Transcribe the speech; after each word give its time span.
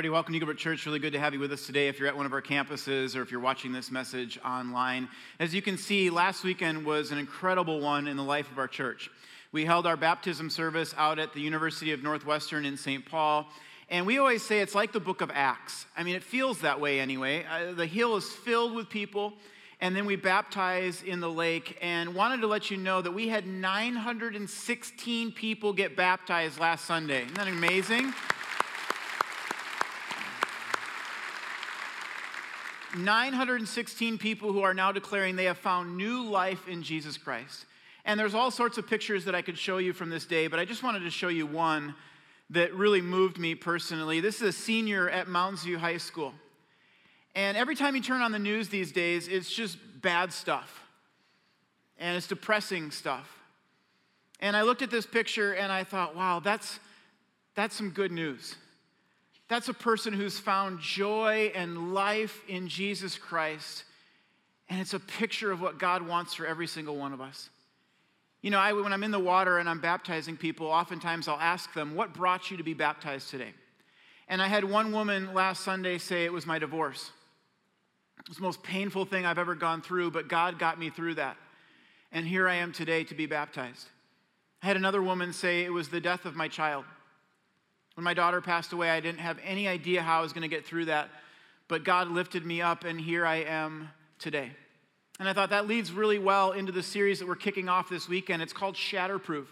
everybody. 0.00 0.14
Welcome 0.14 0.32
to 0.32 0.36
Eagle 0.38 0.46
Brook 0.46 0.56
Church. 0.56 0.86
Really 0.86 0.98
good 0.98 1.12
to 1.12 1.20
have 1.20 1.34
you 1.34 1.40
with 1.40 1.52
us 1.52 1.66
today 1.66 1.88
if 1.88 1.98
you're 1.98 2.08
at 2.08 2.16
one 2.16 2.24
of 2.24 2.32
our 2.32 2.40
campuses 2.40 3.14
or 3.14 3.20
if 3.20 3.30
you're 3.30 3.38
watching 3.38 3.70
this 3.70 3.90
message 3.90 4.38
online. 4.42 5.06
As 5.38 5.54
you 5.54 5.60
can 5.60 5.76
see, 5.76 6.08
last 6.08 6.42
weekend 6.42 6.86
was 6.86 7.10
an 7.10 7.18
incredible 7.18 7.80
one 7.80 8.08
in 8.08 8.16
the 8.16 8.22
life 8.22 8.50
of 8.50 8.58
our 8.58 8.66
church. 8.66 9.10
We 9.52 9.66
held 9.66 9.86
our 9.86 9.98
baptism 9.98 10.48
service 10.48 10.94
out 10.96 11.18
at 11.18 11.34
the 11.34 11.40
University 11.42 11.92
of 11.92 12.02
Northwestern 12.02 12.64
in 12.64 12.78
St. 12.78 13.04
Paul. 13.04 13.46
And 13.90 14.06
we 14.06 14.16
always 14.16 14.42
say 14.42 14.60
it's 14.60 14.74
like 14.74 14.92
the 14.92 15.00
book 15.00 15.20
of 15.20 15.30
Acts. 15.34 15.84
I 15.94 16.02
mean, 16.02 16.16
it 16.16 16.22
feels 16.22 16.62
that 16.62 16.80
way 16.80 16.98
anyway. 16.98 17.44
Uh, 17.44 17.74
the 17.74 17.84
hill 17.84 18.16
is 18.16 18.24
filled 18.24 18.74
with 18.74 18.88
people 18.88 19.34
and 19.82 19.94
then 19.94 20.06
we 20.06 20.16
baptized 20.16 21.04
in 21.04 21.20
the 21.20 21.30
lake 21.30 21.76
and 21.82 22.14
wanted 22.14 22.40
to 22.40 22.46
let 22.46 22.70
you 22.70 22.78
know 22.78 23.02
that 23.02 23.12
we 23.12 23.28
had 23.28 23.46
916 23.46 25.32
people 25.32 25.74
get 25.74 25.94
baptized 25.94 26.58
last 26.58 26.86
Sunday. 26.86 27.24
Isn't 27.24 27.34
that 27.34 27.48
amazing? 27.48 28.14
916 32.96 34.18
people 34.18 34.52
who 34.52 34.62
are 34.62 34.74
now 34.74 34.92
declaring 34.92 35.36
they 35.36 35.44
have 35.44 35.58
found 35.58 35.96
new 35.96 36.24
life 36.24 36.68
in 36.68 36.82
Jesus 36.82 37.16
Christ. 37.16 37.66
And 38.04 38.18
there's 38.18 38.34
all 38.34 38.50
sorts 38.50 38.78
of 38.78 38.86
pictures 38.86 39.24
that 39.26 39.34
I 39.34 39.42
could 39.42 39.58
show 39.58 39.78
you 39.78 39.92
from 39.92 40.10
this 40.10 40.24
day, 40.24 40.46
but 40.48 40.58
I 40.58 40.64
just 40.64 40.82
wanted 40.82 41.00
to 41.00 41.10
show 41.10 41.28
you 41.28 41.46
one 41.46 41.94
that 42.50 42.74
really 42.74 43.00
moved 43.00 43.38
me 43.38 43.54
personally. 43.54 44.20
This 44.20 44.36
is 44.36 44.42
a 44.42 44.52
senior 44.52 45.08
at 45.08 45.28
Mounds 45.28 45.64
View 45.64 45.78
High 45.78 45.98
School. 45.98 46.34
And 47.34 47.56
every 47.56 47.76
time 47.76 47.94
you 47.94 48.02
turn 48.02 48.22
on 48.22 48.32
the 48.32 48.38
news 48.38 48.68
these 48.68 48.90
days, 48.90 49.28
it's 49.28 49.50
just 49.50 49.78
bad 50.00 50.32
stuff. 50.32 50.82
And 51.98 52.16
it's 52.16 52.26
depressing 52.26 52.90
stuff. 52.90 53.28
And 54.40 54.56
I 54.56 54.62
looked 54.62 54.82
at 54.82 54.90
this 54.90 55.06
picture 55.06 55.52
and 55.52 55.70
I 55.70 55.84
thought, 55.84 56.16
wow, 56.16 56.40
that's, 56.40 56.80
that's 57.54 57.76
some 57.76 57.90
good 57.90 58.10
news. 58.10 58.56
That's 59.50 59.68
a 59.68 59.74
person 59.74 60.12
who's 60.12 60.38
found 60.38 60.78
joy 60.78 61.50
and 61.56 61.92
life 61.92 62.40
in 62.46 62.68
Jesus 62.68 63.18
Christ. 63.18 63.82
And 64.68 64.80
it's 64.80 64.94
a 64.94 65.00
picture 65.00 65.50
of 65.50 65.60
what 65.60 65.76
God 65.76 66.06
wants 66.06 66.34
for 66.34 66.46
every 66.46 66.68
single 66.68 66.96
one 66.96 67.12
of 67.12 67.20
us. 67.20 67.50
You 68.42 68.52
know, 68.52 68.60
I, 68.60 68.72
when 68.72 68.92
I'm 68.92 69.02
in 69.02 69.10
the 69.10 69.18
water 69.18 69.58
and 69.58 69.68
I'm 69.68 69.80
baptizing 69.80 70.36
people, 70.36 70.68
oftentimes 70.68 71.26
I'll 71.26 71.34
ask 71.34 71.74
them, 71.74 71.96
What 71.96 72.14
brought 72.14 72.52
you 72.52 72.58
to 72.58 72.62
be 72.62 72.74
baptized 72.74 73.28
today? 73.28 73.52
And 74.28 74.40
I 74.40 74.46
had 74.46 74.62
one 74.62 74.92
woman 74.92 75.34
last 75.34 75.64
Sunday 75.64 75.98
say 75.98 76.24
it 76.24 76.32
was 76.32 76.46
my 76.46 76.60
divorce. 76.60 77.10
It's 78.28 78.36
the 78.36 78.44
most 78.44 78.62
painful 78.62 79.04
thing 79.04 79.26
I've 79.26 79.36
ever 79.36 79.56
gone 79.56 79.82
through, 79.82 80.12
but 80.12 80.28
God 80.28 80.60
got 80.60 80.78
me 80.78 80.90
through 80.90 81.16
that. 81.16 81.36
And 82.12 82.24
here 82.24 82.48
I 82.48 82.54
am 82.54 82.72
today 82.72 83.02
to 83.02 83.16
be 83.16 83.26
baptized. 83.26 83.88
I 84.62 84.66
had 84.66 84.76
another 84.76 85.02
woman 85.02 85.32
say 85.32 85.64
it 85.64 85.72
was 85.72 85.88
the 85.88 86.00
death 86.00 86.24
of 86.24 86.36
my 86.36 86.46
child. 86.46 86.84
When 87.94 88.04
my 88.04 88.14
daughter 88.14 88.40
passed 88.40 88.72
away, 88.72 88.90
I 88.90 89.00
didn't 89.00 89.20
have 89.20 89.38
any 89.44 89.68
idea 89.68 90.02
how 90.02 90.20
I 90.20 90.22
was 90.22 90.32
going 90.32 90.42
to 90.42 90.48
get 90.48 90.64
through 90.64 90.86
that, 90.86 91.10
but 91.68 91.84
God 91.84 92.08
lifted 92.08 92.46
me 92.46 92.62
up, 92.62 92.84
and 92.84 93.00
here 93.00 93.26
I 93.26 93.36
am 93.36 93.90
today. 94.18 94.52
And 95.18 95.28
I 95.28 95.32
thought 95.32 95.50
that 95.50 95.66
leads 95.66 95.92
really 95.92 96.18
well 96.18 96.52
into 96.52 96.72
the 96.72 96.82
series 96.82 97.18
that 97.18 97.28
we're 97.28 97.36
kicking 97.36 97.68
off 97.68 97.90
this 97.90 98.08
weekend. 98.08 98.42
It's 98.42 98.52
called 98.52 98.74
Shatterproof. 98.74 99.46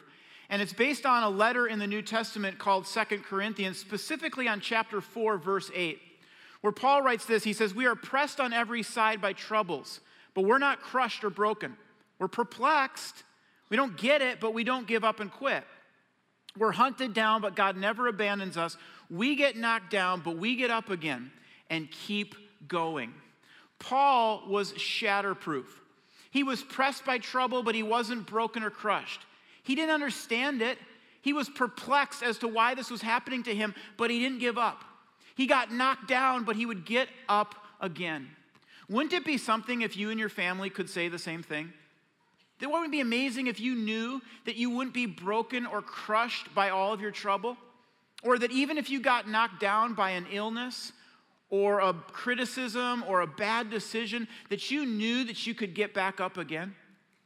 And 0.50 0.62
it's 0.62 0.72
based 0.72 1.04
on 1.04 1.24
a 1.24 1.28
letter 1.28 1.66
in 1.66 1.78
the 1.78 1.86
New 1.86 2.00
Testament 2.00 2.58
called 2.58 2.86
Second 2.86 3.24
Corinthians, 3.24 3.78
specifically 3.78 4.48
on 4.48 4.60
chapter 4.60 5.02
4, 5.02 5.36
verse 5.36 5.70
8 5.74 6.00
where 6.60 6.72
Paul 6.72 7.02
writes 7.02 7.24
this 7.24 7.44
he 7.44 7.52
says, 7.52 7.74
We 7.74 7.86
are 7.86 7.94
pressed 7.94 8.40
on 8.40 8.52
every 8.52 8.82
side 8.82 9.20
by 9.20 9.32
troubles, 9.32 10.00
but 10.34 10.42
we're 10.42 10.58
not 10.58 10.80
crushed 10.80 11.24
or 11.24 11.30
broken. 11.30 11.76
We're 12.18 12.28
perplexed. 12.28 13.22
We 13.70 13.76
don't 13.76 13.96
get 13.96 14.22
it, 14.22 14.40
but 14.40 14.54
we 14.54 14.64
don't 14.64 14.86
give 14.86 15.04
up 15.04 15.20
and 15.20 15.30
quit. 15.30 15.64
We're 16.58 16.72
hunted 16.72 17.14
down, 17.14 17.40
but 17.40 17.54
God 17.54 17.76
never 17.76 18.08
abandons 18.08 18.56
us. 18.56 18.76
We 19.10 19.36
get 19.36 19.56
knocked 19.56 19.90
down, 19.90 20.20
but 20.20 20.36
we 20.36 20.56
get 20.56 20.70
up 20.70 20.90
again 20.90 21.30
and 21.70 21.90
keep 21.90 22.34
going. 22.66 23.14
Paul 23.78 24.42
was 24.48 24.72
shatterproof. 24.72 25.66
He 26.30 26.42
was 26.42 26.62
pressed 26.62 27.04
by 27.04 27.18
trouble, 27.18 27.62
but 27.62 27.74
he 27.74 27.82
wasn't 27.82 28.26
broken 28.26 28.62
or 28.62 28.70
crushed. 28.70 29.20
He 29.62 29.74
didn't 29.74 29.94
understand 29.94 30.62
it. 30.62 30.78
He 31.22 31.32
was 31.32 31.48
perplexed 31.48 32.22
as 32.22 32.38
to 32.38 32.48
why 32.48 32.74
this 32.74 32.90
was 32.90 33.02
happening 33.02 33.42
to 33.44 33.54
him, 33.54 33.74
but 33.96 34.10
he 34.10 34.20
didn't 34.20 34.38
give 34.38 34.58
up. 34.58 34.84
He 35.34 35.46
got 35.46 35.72
knocked 35.72 36.08
down, 36.08 36.44
but 36.44 36.56
he 36.56 36.66
would 36.66 36.84
get 36.84 37.08
up 37.28 37.54
again. 37.80 38.28
Wouldn't 38.88 39.12
it 39.12 39.24
be 39.24 39.38
something 39.38 39.82
if 39.82 39.96
you 39.96 40.10
and 40.10 40.18
your 40.18 40.28
family 40.28 40.70
could 40.70 40.88
say 40.88 41.08
the 41.08 41.18
same 41.18 41.42
thing? 41.42 41.72
That 42.60 42.70
wouldn't 42.70 42.90
be 42.90 43.00
amazing 43.00 43.46
if 43.46 43.60
you 43.60 43.74
knew 43.74 44.20
that 44.44 44.56
you 44.56 44.70
wouldn't 44.70 44.94
be 44.94 45.06
broken 45.06 45.66
or 45.66 45.80
crushed 45.80 46.54
by 46.54 46.70
all 46.70 46.92
of 46.92 47.00
your 47.00 47.10
trouble? 47.10 47.56
Or 48.22 48.38
that 48.38 48.50
even 48.50 48.78
if 48.78 48.90
you 48.90 49.00
got 49.00 49.28
knocked 49.28 49.60
down 49.60 49.94
by 49.94 50.10
an 50.10 50.26
illness 50.32 50.92
or 51.50 51.80
a 51.80 51.92
criticism 51.92 53.04
or 53.06 53.20
a 53.20 53.26
bad 53.26 53.70
decision, 53.70 54.26
that 54.50 54.70
you 54.70 54.84
knew 54.84 55.24
that 55.24 55.46
you 55.46 55.54
could 55.54 55.74
get 55.74 55.94
back 55.94 56.20
up 56.20 56.36
again? 56.36 56.74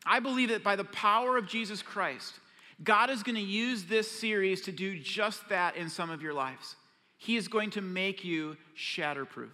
I 0.04 0.20
believe 0.20 0.50
that 0.50 0.62
by 0.62 0.76
the 0.76 0.84
power 0.84 1.36
of 1.36 1.46
Jesus 1.46 1.80
Christ, 1.80 2.34
God 2.82 3.10
is 3.10 3.22
going 3.22 3.36
to 3.36 3.40
use 3.40 3.84
this 3.84 4.10
series 4.10 4.60
to 4.62 4.72
do 4.72 4.98
just 4.98 5.48
that 5.48 5.76
in 5.76 5.88
some 5.88 6.10
of 6.10 6.20
your 6.20 6.34
lives. 6.34 6.76
He 7.16 7.36
is 7.36 7.46
going 7.48 7.70
to 7.70 7.80
make 7.80 8.24
you 8.24 8.56
shatterproof. 8.76 9.50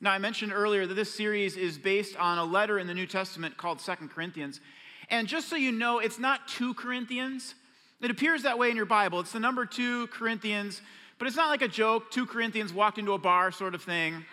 Now, 0.00 0.12
I 0.12 0.18
mentioned 0.18 0.52
earlier 0.52 0.86
that 0.86 0.94
this 0.94 1.14
series 1.14 1.56
is 1.56 1.78
based 1.78 2.16
on 2.16 2.38
a 2.38 2.44
letter 2.44 2.78
in 2.78 2.86
the 2.86 2.94
New 2.94 3.06
Testament 3.06 3.56
called 3.56 3.80
Second 3.80 4.10
Corinthians. 4.10 4.60
And 5.08 5.28
just 5.28 5.48
so 5.48 5.56
you 5.56 5.72
know, 5.72 5.98
it's 5.98 6.18
not 6.18 6.48
2 6.48 6.74
Corinthians. 6.74 7.54
It 8.00 8.10
appears 8.10 8.42
that 8.42 8.58
way 8.58 8.70
in 8.70 8.76
your 8.76 8.86
Bible. 8.86 9.20
It's 9.20 9.32
the 9.32 9.40
number 9.40 9.64
2 9.64 10.08
Corinthians, 10.08 10.82
but 11.18 11.28
it's 11.28 11.36
not 11.36 11.48
like 11.48 11.62
a 11.62 11.68
joke, 11.68 12.10
2 12.10 12.26
Corinthians 12.26 12.72
walked 12.72 12.98
into 12.98 13.12
a 13.12 13.18
bar 13.18 13.50
sort 13.52 13.74
of 13.74 13.82
thing. 13.82 14.24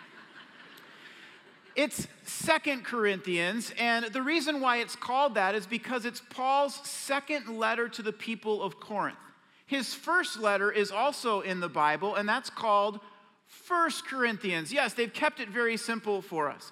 It's 1.76 2.06
Second 2.24 2.84
Corinthians, 2.84 3.72
and 3.78 4.04
the 4.06 4.22
reason 4.22 4.60
why 4.60 4.76
it's 4.76 4.94
called 4.94 5.34
that 5.34 5.56
is 5.56 5.66
because 5.66 6.04
it's 6.04 6.22
Paul's 6.30 6.74
second 6.88 7.58
letter 7.58 7.88
to 7.88 8.02
the 8.02 8.12
people 8.12 8.62
of 8.62 8.78
Corinth. 8.78 9.18
His 9.66 9.92
first 9.92 10.38
letter 10.38 10.70
is 10.70 10.92
also 10.92 11.40
in 11.40 11.58
the 11.58 11.68
Bible, 11.68 12.14
and 12.14 12.28
that's 12.28 12.48
called 12.48 13.00
First 13.46 14.06
Corinthians. 14.06 14.72
Yes, 14.72 14.94
they've 14.94 15.12
kept 15.12 15.40
it 15.40 15.48
very 15.48 15.76
simple 15.76 16.22
for 16.22 16.48
us. 16.48 16.70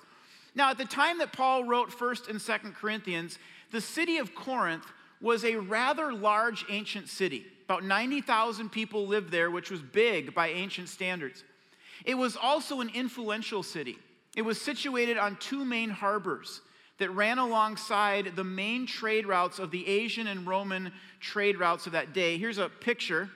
Now, 0.55 0.71
at 0.71 0.79
the 0.79 0.85
time 0.85 1.19
that 1.19 1.33
Paul 1.33 1.65
wrote 1.65 1.91
1st 1.91 2.29
and 2.29 2.39
2nd 2.39 2.75
Corinthians, 2.75 3.39
the 3.73 3.81
city 3.81 4.19
of 4.19 4.35
Corinth 4.35 4.85
was 5.21 5.45
a 5.45 5.57
rather 5.57 6.13
large 6.13 6.65
ancient 6.69 7.09
city. 7.09 7.47
About 7.65 7.85
90,000 7.85 8.71
people 8.71 9.07
lived 9.07 9.31
there, 9.31 9.51
which 9.51 9.71
was 9.71 9.81
big 9.81 10.35
by 10.35 10.49
ancient 10.49 10.89
standards. 10.89 11.43
It 12.05 12.15
was 12.15 12.37
also 12.37 12.81
an 12.81 12.91
influential 12.95 13.63
city. 13.63 13.99
It 14.37 14.43
was 14.43 14.61
situated 14.61 15.19
on 15.19 15.37
two 15.37 15.65
main 15.65 15.91
harbors 15.91 16.61
that 16.99 17.11
ran 17.11 17.39
alongside 17.39 18.37
the 18.37 18.45
main 18.45 18.87
trade 18.87 19.27
routes 19.27 19.59
of 19.59 19.71
the 19.71 19.87
Asian 19.87 20.27
and 20.27 20.47
Roman 20.47 20.93
trade 21.21 21.59
routes 21.59 21.87
of 21.87 21.93
that 21.93 22.13
day. 22.13 22.39
Here's 22.39 22.59
a 22.59 22.69
picture 22.69 23.31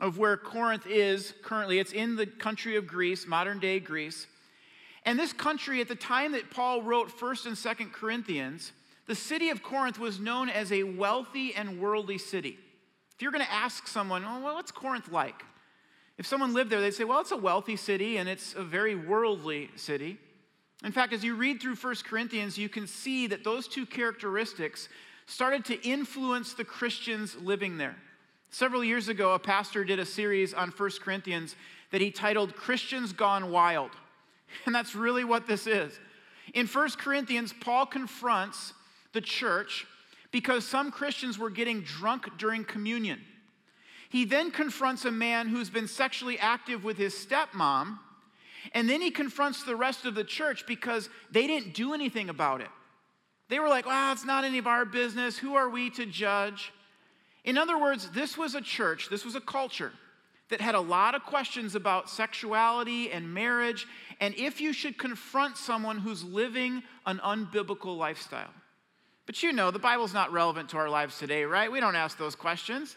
of 0.00 0.18
where 0.18 0.36
Corinth 0.36 0.86
is 0.86 1.34
currently. 1.42 1.78
It's 1.78 1.92
in 1.92 2.16
the 2.16 2.26
country 2.26 2.76
of 2.76 2.86
Greece, 2.86 3.26
modern 3.26 3.58
day 3.58 3.80
Greece. 3.80 4.26
And 5.04 5.18
this 5.18 5.32
country, 5.32 5.80
at 5.80 5.88
the 5.88 5.94
time 5.94 6.32
that 6.32 6.50
Paul 6.50 6.82
wrote 6.82 7.08
1st 7.08 7.46
and 7.46 7.56
2nd 7.56 7.92
Corinthians, 7.92 8.72
the 9.08 9.14
city 9.14 9.48
of 9.48 9.62
Corinth 9.62 9.98
was 9.98 10.20
known 10.20 10.50
as 10.50 10.70
a 10.70 10.84
wealthy 10.84 11.54
and 11.54 11.80
worldly 11.80 12.18
city. 12.18 12.58
If 13.16 13.22
you're 13.22 13.32
going 13.32 13.44
to 13.44 13.50
ask 13.50 13.88
someone, 13.88 14.22
oh, 14.24 14.40
well, 14.40 14.54
what's 14.54 14.70
Corinth 14.70 15.10
like? 15.10 15.42
If 16.18 16.26
someone 16.26 16.52
lived 16.52 16.70
there, 16.70 16.80
they'd 16.80 16.92
say, 16.94 17.04
well, 17.04 17.20
it's 17.20 17.32
a 17.32 17.36
wealthy 17.36 17.74
city 17.76 18.18
and 18.18 18.28
it's 18.28 18.54
a 18.54 18.62
very 18.62 18.94
worldly 18.94 19.70
city. 19.76 20.18
In 20.84 20.92
fact, 20.92 21.12
as 21.14 21.24
you 21.24 21.34
read 21.34 21.60
through 21.60 21.76
1 21.76 21.94
Corinthians, 22.04 22.58
you 22.58 22.68
can 22.68 22.86
see 22.86 23.26
that 23.28 23.44
those 23.44 23.66
two 23.66 23.86
characteristics 23.86 24.88
started 25.26 25.64
to 25.64 25.88
influence 25.88 26.52
the 26.52 26.64
Christians 26.64 27.34
living 27.36 27.78
there. 27.78 27.96
Several 28.50 28.84
years 28.84 29.08
ago, 29.08 29.32
a 29.32 29.38
pastor 29.38 29.84
did 29.84 29.98
a 29.98 30.06
series 30.06 30.52
on 30.52 30.70
1 30.70 30.90
Corinthians 31.00 31.56
that 31.92 32.00
he 32.00 32.10
titled 32.10 32.54
Christians 32.54 33.12
Gone 33.12 33.50
Wild. 33.50 33.90
And 34.64 34.74
that's 34.74 34.94
really 34.94 35.24
what 35.24 35.46
this 35.46 35.66
is. 35.66 35.98
In 36.54 36.66
1 36.66 36.90
Corinthians, 36.92 37.52
Paul 37.60 37.84
confronts 37.84 38.72
the 39.12 39.20
church 39.20 39.86
because 40.30 40.66
some 40.66 40.90
Christians 40.90 41.38
were 41.38 41.50
getting 41.50 41.82
drunk 41.82 42.28
during 42.38 42.64
communion. 42.64 43.20
He 44.10 44.24
then 44.24 44.50
confronts 44.50 45.04
a 45.04 45.10
man 45.10 45.48
who's 45.48 45.70
been 45.70 45.88
sexually 45.88 46.38
active 46.38 46.84
with 46.84 46.96
his 46.96 47.14
stepmom 47.14 47.98
and 48.74 48.88
then 48.88 49.00
he 49.00 49.10
confronts 49.10 49.62
the 49.62 49.76
rest 49.76 50.04
of 50.04 50.14
the 50.14 50.24
church 50.24 50.66
because 50.66 51.08
they 51.30 51.46
didn't 51.46 51.74
do 51.74 51.94
anything 51.94 52.28
about 52.28 52.60
it. 52.60 52.68
They 53.48 53.58
were 53.58 53.68
like, 53.68 53.86
well, 53.86 54.12
it's 54.12 54.26
not 54.26 54.44
any 54.44 54.58
of 54.58 54.66
our 54.66 54.84
business. 54.84 55.38
Who 55.38 55.54
are 55.54 55.68
we 55.68 55.90
to 55.90 56.04
judge? 56.04 56.72
In 57.44 57.56
other 57.56 57.78
words, 57.78 58.10
this 58.10 58.36
was 58.36 58.54
a 58.54 58.60
church, 58.60 59.08
this 59.08 59.24
was 59.24 59.34
a 59.34 59.40
culture 59.40 59.92
that 60.50 60.60
had 60.60 60.74
a 60.74 60.80
lot 60.80 61.14
of 61.14 61.22
questions 61.24 61.74
about 61.74 62.08
sexuality 62.10 63.10
and 63.10 63.32
marriage, 63.32 63.86
and 64.20 64.34
if 64.36 64.60
you 64.60 64.72
should 64.72 64.98
confront 64.98 65.56
someone 65.56 65.98
who's 65.98 66.24
living 66.24 66.82
an 67.06 67.18
unbiblical 67.18 67.96
lifestyle. 67.96 68.50
But 69.28 69.42
you 69.42 69.52
know, 69.52 69.70
the 69.70 69.78
Bible's 69.78 70.14
not 70.14 70.32
relevant 70.32 70.70
to 70.70 70.78
our 70.78 70.88
lives 70.88 71.18
today, 71.18 71.44
right? 71.44 71.70
We 71.70 71.80
don't 71.80 71.94
ask 71.94 72.16
those 72.16 72.34
questions. 72.34 72.96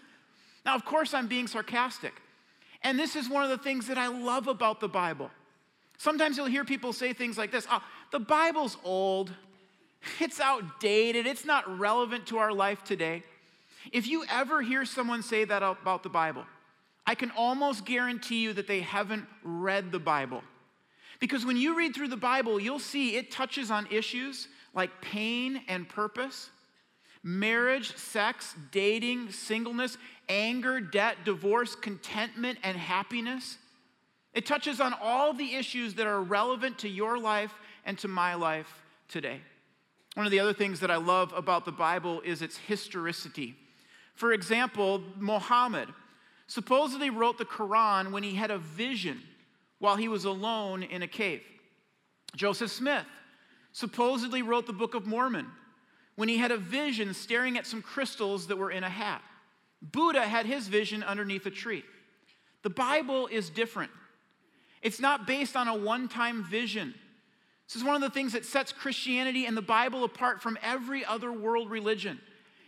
Now, 0.65 0.75
of 0.75 0.85
course, 0.85 1.13
I'm 1.13 1.27
being 1.27 1.45
sarcastic. 1.45 2.13
And 2.83 2.97
this 2.97 3.17
is 3.17 3.29
one 3.29 3.43
of 3.43 3.49
the 3.49 3.57
things 3.57 3.85
that 3.87 3.97
I 3.97 4.07
love 4.07 4.47
about 4.47 4.79
the 4.79 4.87
Bible. 4.87 5.29
Sometimes 5.97 6.37
you'll 6.37 6.45
hear 6.45 6.63
people 6.63 6.93
say 6.93 7.11
things 7.11 7.37
like 7.37 7.51
this 7.51 7.67
oh, 7.69 7.83
the 8.13 8.19
Bible's 8.19 8.77
old, 8.85 9.29
it's 10.21 10.39
outdated, 10.39 11.27
it's 11.27 11.43
not 11.43 11.77
relevant 11.77 12.27
to 12.27 12.37
our 12.37 12.53
life 12.53 12.81
today. 12.85 13.23
If 13.91 14.07
you 14.07 14.23
ever 14.29 14.61
hear 14.61 14.85
someone 14.85 15.23
say 15.23 15.43
that 15.43 15.61
about 15.61 16.01
the 16.01 16.09
Bible, 16.09 16.45
I 17.05 17.13
can 17.13 17.31
almost 17.31 17.83
guarantee 17.83 18.41
you 18.41 18.53
that 18.53 18.67
they 18.67 18.79
haven't 18.79 19.25
read 19.43 19.91
the 19.91 19.99
Bible. 19.99 20.43
Because 21.19 21.45
when 21.45 21.57
you 21.57 21.77
read 21.77 21.93
through 21.93 22.07
the 22.07 22.15
Bible, 22.15 22.57
you'll 22.57 22.79
see 22.79 23.17
it 23.17 23.31
touches 23.31 23.69
on 23.69 23.85
issues 23.91 24.47
like 24.73 25.01
pain 25.01 25.62
and 25.68 25.88
purpose, 25.88 26.50
marriage, 27.23 27.95
sex, 27.97 28.56
dating, 28.71 29.31
singleness, 29.31 29.97
anger, 30.29 30.79
debt, 30.79 31.18
divorce, 31.25 31.75
contentment, 31.75 32.57
and 32.63 32.77
happiness. 32.77 33.57
It 34.33 34.45
touches 34.45 34.79
on 34.79 34.94
all 35.01 35.33
the 35.33 35.56
issues 35.56 35.95
that 35.95 36.07
are 36.07 36.21
relevant 36.21 36.79
to 36.79 36.89
your 36.89 37.18
life 37.18 37.53
and 37.85 37.97
to 38.00 38.07
my 38.07 38.35
life 38.35 38.81
today. 39.09 39.41
One 40.15 40.25
of 40.25 40.31
the 40.31 40.39
other 40.39 40.53
things 40.53 40.79
that 40.79 40.91
I 40.91 40.97
love 40.97 41.33
about 41.33 41.65
the 41.65 41.71
Bible 41.71 42.21
is 42.21 42.41
its 42.41 42.57
historicity. 42.57 43.56
For 44.15 44.33
example, 44.33 45.01
Muhammad 45.17 45.89
supposedly 46.47 47.09
wrote 47.09 47.38
the 47.38 47.45
Quran 47.45 48.12
when 48.12 48.24
he 48.24 48.35
had 48.35 48.51
a 48.51 48.57
vision 48.57 49.21
while 49.79 49.95
he 49.95 50.07
was 50.07 50.25
alone 50.25 50.83
in 50.83 51.01
a 51.01 51.07
cave. 51.07 51.41
Joseph 52.35 52.71
Smith 52.71 53.06
supposedly 53.73 54.41
wrote 54.41 54.68
the 54.68 54.73
Book 54.73 54.95
of 54.95 55.06
Mormon 55.06 55.47
when 56.15 56.29
he 56.29 56.38
had 56.38 56.51
a 56.51 56.57
vision 56.57 57.13
staring 57.13 57.57
at 57.57 57.65
some 57.65 57.81
crystals 57.81 58.47
that 58.47 58.57
were 58.57 58.71
in 58.71 58.83
a 58.83 58.89
hat. 58.89 59.21
Buddha 59.81 60.21
had 60.21 60.45
his 60.45 60.68
vision 60.68 61.03
underneath 61.03 61.45
a 61.45 61.51
tree. 61.51 61.83
The 62.63 62.69
Bible 62.69 63.27
is 63.27 63.50
different. 63.50 63.91
It's 64.81 65.00
not 65.00 65.25
based 65.25 65.56
on 65.56 65.68
a 65.68 65.75
one 65.75 66.07
time 66.07 66.44
vision. 66.44 66.94
This 67.68 67.75
is 67.75 67.83
one 67.83 67.95
of 67.95 68.01
the 68.01 68.09
things 68.09 68.33
that 68.33 68.45
sets 68.45 68.71
Christianity 68.71 69.45
and 69.45 69.56
the 69.56 69.62
Bible 69.62 70.03
apart 70.03 70.41
from 70.41 70.57
every 70.62 71.06
other 71.06 71.31
world 71.31 71.69
religion. 71.69 72.19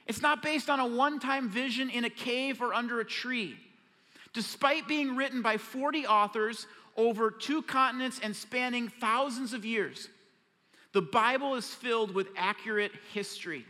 It's 0.07 0.21
not 0.21 0.41
based 0.41 0.69
on 0.69 0.79
a 0.79 0.87
one 0.87 1.19
time 1.19 1.49
vision 1.49 1.89
in 1.89 2.05
a 2.05 2.09
cave 2.09 2.61
or 2.61 2.73
under 2.73 2.99
a 2.99 3.05
tree. 3.05 3.57
Despite 4.33 4.87
being 4.87 5.15
written 5.15 5.41
by 5.41 5.57
40 5.57 6.07
authors 6.07 6.65
over 6.97 7.29
two 7.29 7.61
continents 7.61 8.19
and 8.23 8.35
spanning 8.35 8.87
thousands 8.87 9.53
of 9.53 9.65
years, 9.65 10.09
the 10.93 11.01
Bible 11.01 11.55
is 11.55 11.67
filled 11.67 12.13
with 12.13 12.27
accurate 12.37 12.91
history. 13.11 13.65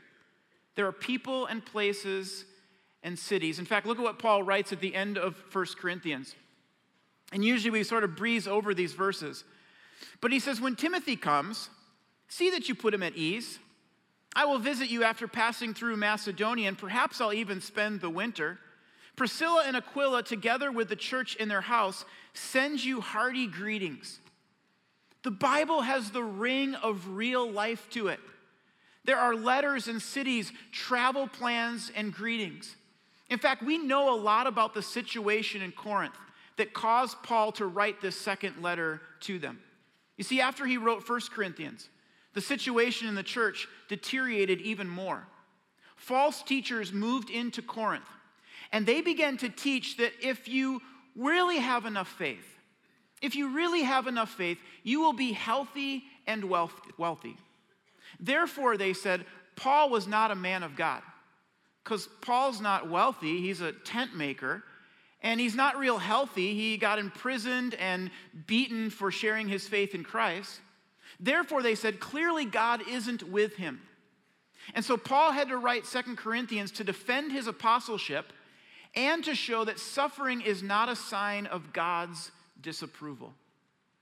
There 0.76 0.86
are 0.86 0.92
people 0.92 1.46
and 1.46 1.66
places 1.66 2.46
and 3.02 3.18
cities. 3.18 3.60
In 3.60 3.66
fact, 3.66 3.86
look 3.86 3.98
at 3.98 4.04
what 4.04 4.20
Paul 4.20 4.44
writes 4.44 4.72
at 4.72 4.82
the 4.82 4.94
end 4.94 5.18
of 5.18 5.36
1 5.52 5.66
Corinthians. 5.80 6.36
And 7.32 7.44
usually 7.44 7.72
we 7.72 7.84
sort 7.84 8.04
of 8.04 8.16
breeze 8.16 8.48
over 8.48 8.74
these 8.74 8.94
verses. 8.94 9.44
But 10.22 10.32
he 10.32 10.40
says, 10.40 10.60
When 10.60 10.76
Timothy 10.76 11.16
comes, 11.16 11.70
see 12.28 12.50
that 12.52 12.68
you 12.68 12.76
put 12.76 12.94
him 12.94 13.04
at 13.04 13.16
ease. 13.16 13.60
I 14.36 14.46
will 14.46 14.60
visit 14.60 14.90
you 14.90 15.04
after 15.04 15.28
passing 15.28 15.74
through 15.74 15.96
Macedonia, 15.96 16.68
and 16.68 16.78
perhaps 16.78 17.22
I'll 17.22 17.34
even 17.34 17.62
spend 17.62 18.02
the 18.02 18.10
winter. 18.10 18.60
Priscilla 19.16 19.64
and 19.66 19.78
Aquila, 19.78 20.24
together 20.24 20.72
with 20.72 20.90
the 20.90 20.96
church 20.96 21.36
in 21.36 21.48
their 21.48 21.62
house, 21.62 22.04
send 22.34 22.84
you 22.84 23.00
hearty 23.00 23.46
greetings. 23.46 24.20
The 25.24 25.32
Bible 25.32 25.82
has 25.82 26.12
the 26.12 26.24
ring 26.24 26.76
of 26.76 27.10
real 27.10 27.50
life 27.50 27.90
to 27.92 28.10
it. 28.10 28.20
There 29.06 29.18
are 29.18 29.36
letters 29.36 29.88
and 29.88 30.02
cities, 30.02 30.52
travel 30.72 31.28
plans, 31.28 31.92
and 31.96 32.14
greetings. 32.14 32.76
In 33.30 33.40
fact, 33.40 33.64
we 33.64 33.78
know 33.78 34.14
a 34.14 34.20
lot 34.20 34.48
about 34.48 34.74
the 34.74 34.82
situation 34.82 35.62
in 35.62 35.72
Corinth 35.72 36.16
that 36.58 36.74
caused 36.74 37.22
Paul 37.24 37.52
to 37.54 37.66
write 37.66 38.00
this 38.02 38.20
second 38.20 38.62
letter 38.62 39.02
to 39.22 39.40
them. 39.40 39.60
You 40.18 40.24
see, 40.24 40.40
after 40.40 40.66
he 40.66 40.78
wrote 40.78 41.08
1 41.08 41.22
Corinthians, 41.34 41.90
the 42.34 42.42
situation 42.42 43.08
in 43.08 43.16
the 43.16 43.24
church 43.24 43.68
deteriorated 43.90 44.62
even 44.62 44.88
more. 44.88 45.28
False 45.96 46.44
teachers 46.44 46.92
moved 46.92 47.30
into 47.30 47.62
Corinth, 47.62 48.10
and 48.72 48.86
they 48.86 49.02
began 49.02 49.38
to 49.38 49.50
teach 49.50 49.98
that 49.98 50.12
if 50.22 50.48
you 50.48 50.82
really 51.16 51.58
have 51.58 51.86
enough 51.86 52.10
faith, 52.10 52.53
if 53.24 53.36
you 53.36 53.56
really 53.56 53.84
have 53.84 54.06
enough 54.06 54.30
faith, 54.30 54.60
you 54.84 55.00
will 55.00 55.14
be 55.14 55.32
healthy 55.32 56.04
and 56.28 56.44
wealthy. 56.44 57.38
Therefore, 58.20 58.76
they 58.78 58.94
said, 58.94 59.26
Paul 59.56 59.90
was 59.90 60.08
not 60.08 60.30
a 60.30 60.36
man 60.36 60.62
of 60.62 60.76
God. 60.76 61.02
Because 61.84 62.08
Paul's 62.22 62.60
not 62.60 62.90
wealthy, 62.90 63.40
he's 63.40 63.62
a 63.62 63.72
tent 63.72 64.14
maker, 64.16 64.64
and 65.22 65.40
he's 65.40 65.56
not 65.56 65.78
real 65.78 65.98
healthy. 65.98 66.54
He 66.54 66.76
got 66.76 67.00
imprisoned 67.00 67.76
and 67.76 68.12
beaten 68.46 68.90
for 68.90 69.10
sharing 69.10 69.48
his 69.48 69.68
faith 69.68 69.96
in 69.96 70.04
Christ. 70.04 70.60
Therefore, 71.20 71.64
they 71.64 71.76
said, 71.76 72.02
clearly 72.02 72.44
God 72.44 72.82
isn't 72.90 73.24
with 73.24 73.56
him. 73.56 73.82
And 74.76 74.84
so 74.84 74.98
Paul 74.98 75.32
had 75.32 75.48
to 75.48 75.58
write 75.58 75.86
Second 75.86 76.18
Corinthians 76.18 76.72
to 76.72 76.84
defend 76.84 77.32
his 77.32 77.48
apostleship 77.48 78.34
and 78.96 79.24
to 79.24 79.34
show 79.34 79.64
that 79.64 79.80
suffering 79.80 80.42
is 80.42 80.62
not 80.62 80.90
a 80.90 80.96
sign 80.96 81.46
of 81.46 81.72
God's 81.72 82.32
disapproval. 82.64 83.34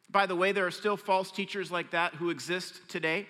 By 0.09 0.25
the 0.25 0.35
way, 0.35 0.51
there 0.51 0.65
are 0.65 0.71
still 0.71 0.97
false 0.97 1.31
teachers 1.31 1.71
like 1.71 1.91
that 1.91 2.15
who 2.15 2.29
exist 2.29 2.87
today. 2.87 3.27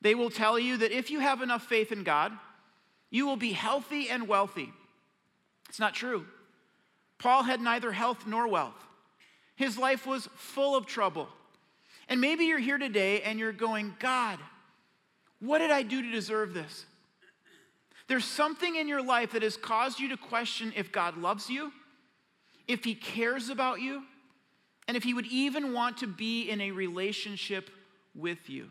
They 0.00 0.14
will 0.14 0.30
tell 0.30 0.58
you 0.58 0.78
that 0.78 0.92
if 0.92 1.10
you 1.10 1.20
have 1.20 1.42
enough 1.42 1.64
faith 1.64 1.92
in 1.92 2.02
God, 2.02 2.32
you 3.10 3.26
will 3.26 3.36
be 3.36 3.52
healthy 3.52 4.08
and 4.10 4.26
wealthy. 4.26 4.72
It's 5.68 5.78
not 5.78 5.94
true. 5.94 6.26
Paul 7.18 7.44
had 7.44 7.60
neither 7.60 7.92
health 7.92 8.26
nor 8.26 8.48
wealth. 8.48 8.74
His 9.54 9.78
life 9.78 10.06
was 10.06 10.28
full 10.34 10.76
of 10.76 10.86
trouble. 10.86 11.28
And 12.08 12.20
maybe 12.20 12.46
you're 12.46 12.58
here 12.58 12.78
today 12.78 13.22
and 13.22 13.38
you're 13.38 13.52
going, 13.52 13.94
God, 14.00 14.38
what 15.40 15.58
did 15.58 15.70
I 15.70 15.82
do 15.82 16.02
to 16.02 16.10
deserve 16.10 16.52
this? 16.52 16.84
There's 18.08 18.24
something 18.24 18.76
in 18.76 18.88
your 18.88 19.02
life 19.02 19.32
that 19.32 19.42
has 19.42 19.56
caused 19.56 20.00
you 20.00 20.08
to 20.08 20.16
question 20.16 20.72
if 20.76 20.90
God 20.90 21.16
loves 21.16 21.48
you, 21.48 21.72
if 22.66 22.84
He 22.84 22.94
cares 22.94 23.48
about 23.48 23.80
you, 23.80 24.02
and 24.88 24.96
if 24.96 25.02
he 25.02 25.14
would 25.14 25.26
even 25.26 25.72
want 25.72 25.98
to 25.98 26.06
be 26.06 26.50
in 26.50 26.60
a 26.60 26.70
relationship 26.70 27.70
with 28.14 28.50
you. 28.50 28.68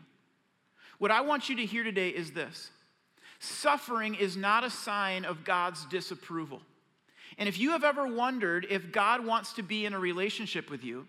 What 0.98 1.10
I 1.10 1.20
want 1.22 1.48
you 1.48 1.56
to 1.56 1.66
hear 1.66 1.82
today 1.82 2.10
is 2.10 2.32
this 2.32 2.70
suffering 3.38 4.14
is 4.14 4.36
not 4.36 4.62
a 4.62 4.70
sign 4.70 5.24
of 5.24 5.44
God's 5.44 5.84
disapproval. 5.86 6.62
And 7.38 7.48
if 7.48 7.58
you 7.58 7.70
have 7.70 7.82
ever 7.82 8.06
wondered 8.06 8.66
if 8.70 8.92
God 8.92 9.24
wants 9.24 9.54
to 9.54 9.62
be 9.62 9.84
in 9.84 9.94
a 9.94 9.98
relationship 9.98 10.70
with 10.70 10.84
you, 10.84 11.08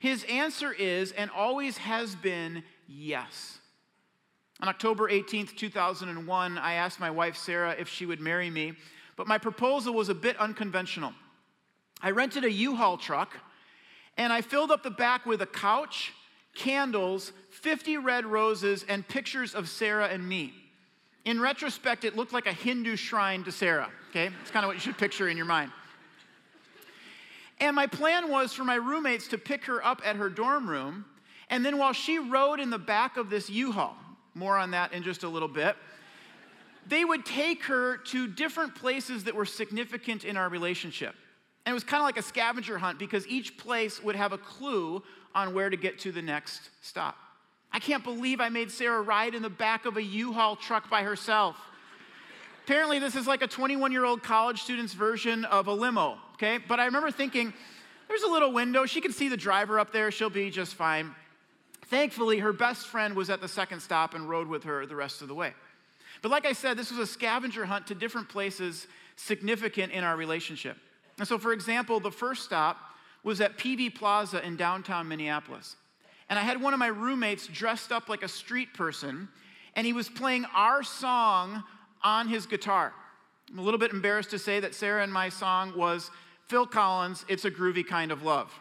his 0.00 0.24
answer 0.24 0.72
is 0.72 1.12
and 1.12 1.30
always 1.30 1.78
has 1.78 2.14
been 2.16 2.62
yes. 2.88 3.58
On 4.60 4.68
October 4.68 5.08
18th, 5.08 5.56
2001, 5.56 6.58
I 6.58 6.74
asked 6.74 7.00
my 7.00 7.10
wife 7.10 7.36
Sarah 7.36 7.74
if 7.78 7.88
she 7.88 8.04
would 8.04 8.20
marry 8.20 8.50
me, 8.50 8.74
but 9.16 9.26
my 9.26 9.38
proposal 9.38 9.94
was 9.94 10.08
a 10.08 10.14
bit 10.14 10.36
unconventional. 10.38 11.14
I 12.02 12.10
rented 12.10 12.44
a 12.44 12.50
U 12.50 12.76
Haul 12.76 12.96
truck 12.96 13.36
and 14.16 14.32
I 14.32 14.40
filled 14.40 14.70
up 14.70 14.82
the 14.82 14.90
back 14.90 15.26
with 15.26 15.42
a 15.42 15.46
couch, 15.46 16.12
candles, 16.54 17.32
50 17.50 17.98
red 17.98 18.26
roses, 18.26 18.84
and 18.88 19.06
pictures 19.06 19.54
of 19.54 19.68
Sarah 19.68 20.08
and 20.08 20.26
me. 20.28 20.52
In 21.24 21.40
retrospect, 21.40 22.04
it 22.04 22.16
looked 22.16 22.32
like 22.32 22.46
a 22.46 22.52
Hindu 22.52 22.96
shrine 22.96 23.44
to 23.44 23.52
Sarah, 23.52 23.90
okay? 24.10 24.30
It's 24.42 24.50
kind 24.50 24.64
of 24.64 24.68
what 24.68 24.74
you 24.74 24.80
should 24.80 24.98
picture 24.98 25.28
in 25.28 25.36
your 25.36 25.46
mind. 25.46 25.70
And 27.60 27.76
my 27.76 27.86
plan 27.86 28.28
was 28.28 28.52
for 28.52 28.64
my 28.64 28.74
roommates 28.74 29.28
to 29.28 29.38
pick 29.38 29.64
her 29.66 29.84
up 29.84 30.02
at 30.04 30.16
her 30.16 30.28
dorm 30.28 30.68
room, 30.68 31.04
and 31.48 31.64
then 31.64 31.78
while 31.78 31.92
she 31.92 32.18
rode 32.18 32.60
in 32.60 32.70
the 32.70 32.78
back 32.78 33.16
of 33.16 33.30
this 33.30 33.48
U 33.48 33.72
Haul, 33.72 33.96
more 34.34 34.56
on 34.56 34.72
that 34.72 34.92
in 34.92 35.02
just 35.02 35.22
a 35.22 35.28
little 35.28 35.48
bit, 35.48 35.76
they 36.86 37.04
would 37.04 37.24
take 37.24 37.64
her 37.64 37.98
to 37.98 38.26
different 38.26 38.74
places 38.74 39.24
that 39.24 39.34
were 39.34 39.44
significant 39.44 40.24
in 40.24 40.36
our 40.36 40.48
relationship. 40.48 41.14
And 41.64 41.72
it 41.72 41.74
was 41.74 41.84
kind 41.84 42.00
of 42.00 42.06
like 42.06 42.16
a 42.16 42.22
scavenger 42.22 42.78
hunt 42.78 42.98
because 42.98 43.26
each 43.28 43.56
place 43.56 44.02
would 44.02 44.16
have 44.16 44.32
a 44.32 44.38
clue 44.38 45.02
on 45.34 45.54
where 45.54 45.70
to 45.70 45.76
get 45.76 45.98
to 46.00 46.12
the 46.12 46.22
next 46.22 46.70
stop. 46.80 47.16
I 47.72 47.78
can't 47.78 48.04
believe 48.04 48.40
I 48.40 48.48
made 48.48 48.70
Sarah 48.70 49.00
ride 49.00 49.34
in 49.34 49.42
the 49.42 49.50
back 49.50 49.86
of 49.86 49.96
a 49.96 50.02
U 50.02 50.32
Haul 50.32 50.56
truck 50.56 50.90
by 50.90 51.02
herself. 51.02 51.56
Apparently, 52.64 52.98
this 52.98 53.16
is 53.16 53.26
like 53.26 53.42
a 53.42 53.46
21 53.46 53.92
year 53.92 54.04
old 54.04 54.22
college 54.22 54.62
student's 54.62 54.92
version 54.92 55.44
of 55.46 55.66
a 55.66 55.72
limo, 55.72 56.18
okay? 56.34 56.58
But 56.58 56.80
I 56.80 56.84
remember 56.84 57.10
thinking, 57.10 57.52
there's 58.08 58.22
a 58.22 58.28
little 58.28 58.52
window. 58.52 58.84
She 58.84 59.00
can 59.00 59.12
see 59.12 59.28
the 59.28 59.36
driver 59.36 59.78
up 59.78 59.92
there. 59.92 60.10
She'll 60.10 60.30
be 60.30 60.50
just 60.50 60.74
fine. 60.74 61.14
Thankfully, 61.86 62.38
her 62.38 62.52
best 62.52 62.86
friend 62.86 63.14
was 63.14 63.30
at 63.30 63.40
the 63.40 63.48
second 63.48 63.80
stop 63.80 64.14
and 64.14 64.28
rode 64.28 64.48
with 64.48 64.64
her 64.64 64.86
the 64.86 64.96
rest 64.96 65.22
of 65.22 65.28
the 65.28 65.34
way. 65.34 65.54
But 66.20 66.30
like 66.30 66.46
I 66.46 66.52
said, 66.52 66.76
this 66.76 66.90
was 66.90 67.00
a 67.00 67.06
scavenger 67.06 67.64
hunt 67.64 67.86
to 67.88 67.94
different 67.94 68.28
places 68.28 68.86
significant 69.16 69.92
in 69.92 70.04
our 70.04 70.16
relationship. 70.16 70.76
And 71.18 71.28
so, 71.28 71.38
for 71.38 71.52
example, 71.52 72.00
the 72.00 72.10
first 72.10 72.44
stop 72.44 72.78
was 73.22 73.40
at 73.40 73.58
Peavey 73.58 73.94
Plaza 73.94 74.44
in 74.44 74.56
downtown 74.56 75.08
Minneapolis. 75.08 75.76
And 76.28 76.38
I 76.38 76.42
had 76.42 76.60
one 76.60 76.72
of 76.72 76.78
my 76.78 76.86
roommates 76.88 77.46
dressed 77.46 77.92
up 77.92 78.08
like 78.08 78.22
a 78.22 78.28
street 78.28 78.74
person, 78.74 79.28
and 79.76 79.86
he 79.86 79.92
was 79.92 80.08
playing 80.08 80.46
our 80.54 80.82
song 80.82 81.62
on 82.02 82.28
his 82.28 82.46
guitar. 82.46 82.92
I'm 83.50 83.58
a 83.58 83.62
little 83.62 83.78
bit 83.78 83.92
embarrassed 83.92 84.30
to 84.30 84.38
say 84.38 84.60
that 84.60 84.74
Sarah 84.74 85.02
and 85.02 85.12
my 85.12 85.28
song 85.28 85.74
was 85.76 86.10
Phil 86.48 86.66
Collins, 86.66 87.24
It's 87.28 87.44
a 87.44 87.50
Groovy 87.50 87.86
Kind 87.86 88.10
of 88.10 88.22
Love. 88.22 88.52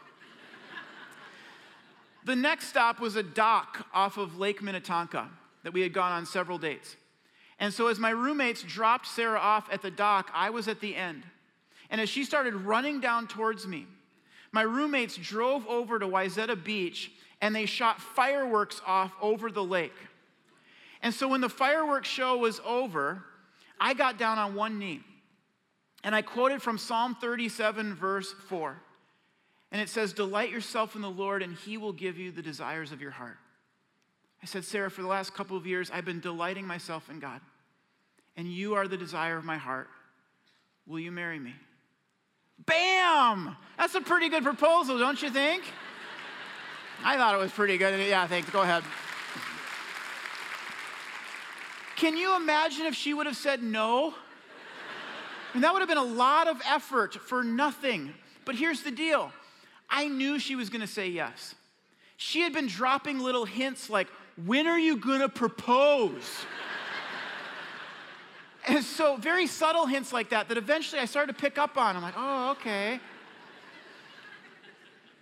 the 2.26 2.36
next 2.36 2.68
stop 2.68 3.00
was 3.00 3.16
a 3.16 3.24
dock 3.24 3.88
off 3.94 4.18
of 4.18 4.38
Lake 4.38 4.62
Minnetonka 4.62 5.30
that 5.64 5.74
we 5.74 5.82
had 5.82 5.94
gone 5.94 6.12
on 6.12 6.26
several 6.26 6.58
dates. 6.58 6.96
And 7.60 7.74
so, 7.74 7.88
as 7.88 8.00
my 8.00 8.10
roommates 8.10 8.64
dropped 8.64 9.08
Sarah 9.08 9.40
off 9.40 9.70
at 9.72 9.82
the 9.82 9.92
dock, 9.92 10.32
I 10.34 10.50
was 10.50 10.68
at 10.68 10.82
the 10.82 10.96
end. 10.96 11.24
And 11.92 12.02
as 12.02 12.10
she 12.10 12.24
started 12.24 12.56
running 12.56 13.02
down 13.02 13.28
towards 13.28 13.68
me, 13.68 13.86
my 14.52 14.64
roommates 14.64 15.18
drove 15.18 15.68
over 15.68 16.00
to 16.00 16.08
Wayzata 16.08 16.62
Beach 16.62 17.12
and 17.42 17.56
they 17.56 17.66
shot 17.66 18.02
fireworks 18.02 18.82
off 18.88 19.12
over 19.22 19.52
the 19.52 19.64
lake. 19.64 19.94
And 21.04 21.14
so, 21.14 21.28
when 21.28 21.42
the 21.42 21.50
fireworks 21.50 22.08
show 22.08 22.38
was 22.38 22.60
over, 22.66 23.24
I 23.80 23.94
got 23.94 24.18
down 24.18 24.38
on 24.38 24.56
one 24.56 24.80
knee 24.80 25.02
and 26.04 26.16
I 26.16 26.22
quoted 26.22 26.62
from 26.62 26.78
Psalm 26.78 27.16
37, 27.20 27.96
verse 27.96 28.34
4. 28.48 28.78
And 29.72 29.82
it 29.82 29.90
says, 29.90 30.14
Delight 30.14 30.52
yourself 30.52 30.96
in 30.96 31.02
the 31.02 31.10
Lord, 31.10 31.42
and 31.42 31.56
he 31.56 31.78
will 31.78 31.94
give 31.94 32.18
you 32.18 32.32
the 32.32 32.42
desires 32.42 32.92
of 32.92 33.02
your 33.02 33.12
heart. 33.12 33.38
I 34.44 34.46
said, 34.46 34.66
Sarah, 34.66 34.90
for 34.90 35.02
the 35.02 35.08
last 35.08 35.34
couple 35.34 35.56
of 35.56 35.68
years, 35.68 35.92
I've 35.94 36.06
been 36.06 36.20
delighting 36.20 36.66
myself 36.66 37.10
in 37.10 37.20
God, 37.20 37.42
and 38.36 38.52
you 38.52 38.74
are 38.74 38.88
the 38.88 38.98
desire 38.98 39.38
of 39.38 39.46
my 39.46 39.58
heart. 39.58 39.88
Will 40.88 41.00
you 41.00 41.12
marry 41.12 41.40
me? 41.40 41.54
Bam! 42.66 43.56
That's 43.78 43.96
a 43.96 44.02
pretty 44.02 44.30
good 44.30 44.44
proposal, 44.44 44.98
don't 44.98 45.22
you 45.22 45.30
think? 45.30 45.64
I 47.04 47.18
thought 47.18 47.34
it 47.34 47.40
was 47.40 47.52
pretty 47.52 47.78
good. 47.78 48.00
Yeah, 48.08 48.28
thanks. 48.28 48.50
Go 48.50 48.62
ahead. 48.62 48.84
Can 51.96 52.18
you 52.18 52.36
imagine 52.36 52.86
if 52.86 52.96
she 52.96 53.14
would 53.14 53.26
have 53.26 53.38
said 53.38 53.64
no? 53.64 54.14
And 55.54 55.64
that 55.64 55.74
would 55.74 55.80
have 55.80 55.90
been 55.90 55.98
a 55.98 56.04
lot 56.04 56.48
of 56.48 56.62
effort 56.66 57.16
for 57.16 57.44
nothing. 57.44 58.14
But 58.46 58.56
here's 58.56 58.84
the 58.84 58.92
deal 58.92 59.32
I 59.90 60.08
knew 60.08 60.40
she 60.40 60.56
was 60.56 60.70
going 60.70 60.82
to 60.82 60.88
say 60.88 61.10
yes. 61.10 61.56
She 62.18 62.42
had 62.42 62.54
been 62.54 62.68
dropping 62.68 63.20
little 63.20 63.46
hints 63.46 63.90
like, 63.90 64.08
when 64.46 64.68
are 64.68 64.78
you 64.78 64.98
gonna 64.98 65.30
propose? 65.30 66.46
And 68.68 68.84
so, 68.84 69.16
very 69.18 69.48
subtle 69.48 69.86
hints 69.86 70.14
like 70.14 70.30
that, 70.30 70.48
that 70.50 70.58
eventually 70.58 71.02
I 71.02 71.06
started 71.06 71.36
to 71.36 71.42
pick 71.42 71.58
up 71.58 71.78
on. 71.78 71.96
I'm 71.96 72.02
like, 72.02 72.14
oh, 72.18 72.52
okay. 72.52 73.00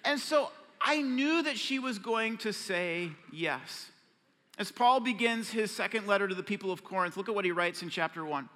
And 0.04 0.20
so, 0.20 0.52
I 0.82 1.02
knew 1.02 1.44
that 1.44 1.58
she 1.58 1.80
was 1.80 2.00
going 2.00 2.38
to 2.40 2.54
say 2.54 3.12
yes. 3.32 3.92
As 4.58 4.72
Paul 4.72 5.00
begins 5.00 5.50
his 5.50 5.72
second 5.72 6.08
letter 6.08 6.28
to 6.28 6.36
the 6.36 6.44
people 6.44 6.72
of 6.72 6.84
Corinth, 6.84 7.18
look 7.18 7.30
at 7.30 7.36
what 7.36 7.46
he 7.46 7.52
writes 7.52 7.82
in 7.82 7.90
chapter 7.90 8.26
1. 8.26 8.50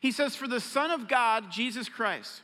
He 0.00 0.12
says, 0.12 0.34
For 0.34 0.48
the 0.48 0.60
Son 0.60 0.90
of 0.90 1.08
God, 1.08 1.50
Jesus 1.50 1.88
Christ, 1.88 2.42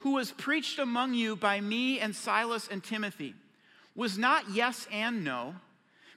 who 0.00 0.12
was 0.12 0.32
preached 0.32 0.78
among 0.78 1.14
you 1.14 1.36
by 1.36 1.60
me 1.60 2.00
and 2.00 2.14
Silas 2.14 2.68
and 2.68 2.82
Timothy, 2.82 3.34
was 3.94 4.16
not 4.16 4.50
yes 4.50 4.86
and 4.92 5.24
no 5.24 5.54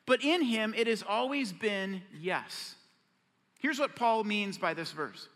but 0.05 0.23
in 0.23 0.43
him, 0.43 0.73
it 0.75 0.87
has 0.87 1.03
always 1.07 1.53
been 1.53 2.01
yes. 2.19 2.75
Here's 3.61 3.79
what 3.79 3.95
Paul 3.95 4.23
means 4.23 4.57
by 4.57 4.73
this 4.73 4.91
verse. 4.91 5.29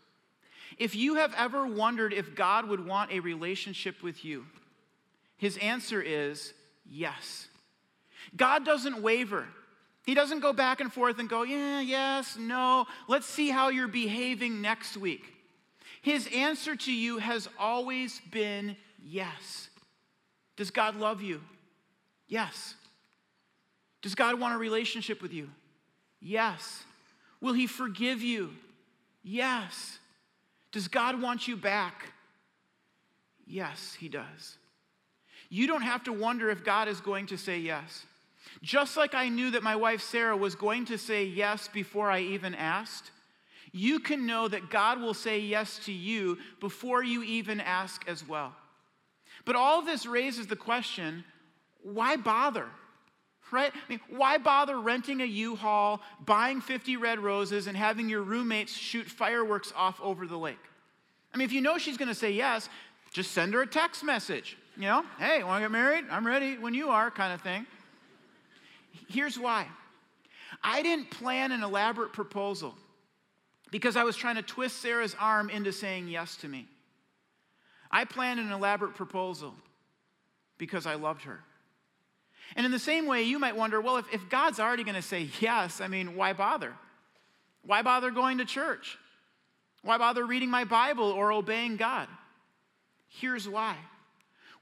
If 0.78 0.96
you 0.96 1.14
have 1.14 1.32
ever 1.38 1.64
wondered 1.64 2.12
if 2.12 2.34
God 2.34 2.68
would 2.68 2.84
want 2.84 3.12
a 3.12 3.20
relationship 3.20 4.02
with 4.02 4.24
you, 4.24 4.44
his 5.38 5.56
answer 5.58 6.02
is 6.02 6.52
yes. 6.84 7.46
God 8.36 8.64
doesn't 8.64 9.00
waver. 9.00 9.46
He 10.04 10.14
doesn't 10.14 10.40
go 10.40 10.52
back 10.52 10.80
and 10.80 10.92
forth 10.92 11.20
and 11.20 11.28
go, 11.28 11.44
yeah, 11.44 11.80
yes, 11.80 12.36
no. 12.36 12.86
Let's 13.06 13.26
see 13.26 13.48
how 13.48 13.68
you're 13.68 13.86
behaving 13.86 14.60
next 14.60 14.96
week. 14.96 15.22
His 16.02 16.28
answer 16.34 16.74
to 16.74 16.92
you 16.92 17.18
has 17.18 17.48
always 17.58 18.20
been 18.32 18.76
yes. 19.00 19.68
Does 20.56 20.72
God 20.72 20.96
love 20.96 21.22
you? 21.22 21.40
Yes. 22.26 22.74
Does 24.02 24.16
God 24.16 24.40
want 24.40 24.54
a 24.54 24.58
relationship 24.58 25.22
with 25.22 25.32
you? 25.32 25.48
Yes. 26.20 26.82
Will 27.40 27.52
He 27.52 27.66
forgive 27.66 28.22
you? 28.22 28.50
Yes. 29.22 29.98
Does 30.72 30.88
God 30.88 31.20
want 31.20 31.48
you 31.48 31.56
back? 31.56 32.12
Yes, 33.46 33.96
He 33.98 34.08
does. 34.08 34.58
You 35.48 35.66
don't 35.66 35.82
have 35.82 36.04
to 36.04 36.12
wonder 36.12 36.50
if 36.50 36.64
God 36.64 36.88
is 36.88 37.00
going 37.00 37.26
to 37.26 37.38
say 37.38 37.58
yes. 37.58 38.04
Just 38.62 38.96
like 38.96 39.14
I 39.14 39.28
knew 39.28 39.50
that 39.52 39.62
my 39.62 39.76
wife 39.76 40.00
Sarah 40.00 40.36
was 40.36 40.54
going 40.54 40.86
to 40.86 40.98
say 40.98 41.24
yes 41.24 41.68
before 41.68 42.10
I 42.10 42.20
even 42.20 42.54
asked, 42.54 43.10
you 43.72 44.00
can 44.00 44.26
know 44.26 44.48
that 44.48 44.70
God 44.70 45.00
will 45.00 45.14
say 45.14 45.38
yes 45.38 45.78
to 45.84 45.92
you 45.92 46.38
before 46.60 47.04
you 47.04 47.22
even 47.22 47.60
ask 47.60 48.08
as 48.08 48.26
well. 48.26 48.54
But 49.44 49.56
all 49.56 49.82
this 49.82 50.06
raises 50.06 50.46
the 50.46 50.56
question 50.56 51.24
why 51.82 52.16
bother? 52.16 52.66
Right? 53.50 53.72
I 53.72 53.88
mean, 53.88 54.00
why 54.08 54.38
bother 54.38 54.80
renting 54.80 55.20
a 55.20 55.24
U-Haul, 55.24 56.00
buying 56.24 56.60
50 56.60 56.96
red 56.96 57.18
roses, 57.18 57.66
and 57.66 57.76
having 57.76 58.08
your 58.08 58.22
roommates 58.22 58.72
shoot 58.72 59.06
fireworks 59.06 59.72
off 59.76 60.00
over 60.00 60.26
the 60.26 60.38
lake? 60.38 60.58
I 61.32 61.38
mean, 61.38 61.44
if 61.44 61.52
you 61.52 61.60
know 61.60 61.78
she's 61.78 61.96
going 61.96 62.08
to 62.08 62.14
say 62.14 62.32
yes, 62.32 62.68
just 63.12 63.32
send 63.32 63.54
her 63.54 63.62
a 63.62 63.66
text 63.66 64.04
message. 64.04 64.56
You 64.76 64.82
know, 64.82 65.04
hey, 65.18 65.42
want 65.42 65.62
to 65.62 65.64
get 65.64 65.72
married? 65.72 66.04
I'm 66.10 66.26
ready 66.26 66.58
when 66.58 66.74
you 66.74 66.88
are, 66.90 67.10
kind 67.10 67.32
of 67.32 67.40
thing. 67.40 67.66
Here's 69.08 69.38
why 69.38 69.66
I 70.62 70.82
didn't 70.82 71.10
plan 71.10 71.52
an 71.52 71.62
elaborate 71.62 72.12
proposal 72.12 72.74
because 73.70 73.96
I 73.96 74.04
was 74.04 74.16
trying 74.16 74.36
to 74.36 74.42
twist 74.42 74.80
Sarah's 74.80 75.16
arm 75.18 75.50
into 75.50 75.72
saying 75.72 76.08
yes 76.08 76.36
to 76.36 76.48
me. 76.48 76.66
I 77.90 78.04
planned 78.04 78.40
an 78.40 78.52
elaborate 78.52 78.94
proposal 78.94 79.54
because 80.58 80.86
I 80.86 80.94
loved 80.94 81.22
her. 81.22 81.40
And 82.54 82.64
in 82.64 82.72
the 82.72 82.78
same 82.78 83.06
way, 83.06 83.22
you 83.22 83.38
might 83.38 83.56
wonder 83.56 83.80
well, 83.80 83.96
if, 83.96 84.06
if 84.12 84.28
God's 84.28 84.60
already 84.60 84.84
going 84.84 84.94
to 84.94 85.02
say 85.02 85.28
yes, 85.40 85.80
I 85.80 85.88
mean, 85.88 86.14
why 86.14 86.32
bother? 86.32 86.72
Why 87.62 87.82
bother 87.82 88.10
going 88.10 88.38
to 88.38 88.44
church? 88.44 88.98
Why 89.82 89.98
bother 89.98 90.24
reading 90.24 90.50
my 90.50 90.64
Bible 90.64 91.10
or 91.10 91.32
obeying 91.32 91.76
God? 91.76 92.08
Here's 93.08 93.48
why. 93.48 93.76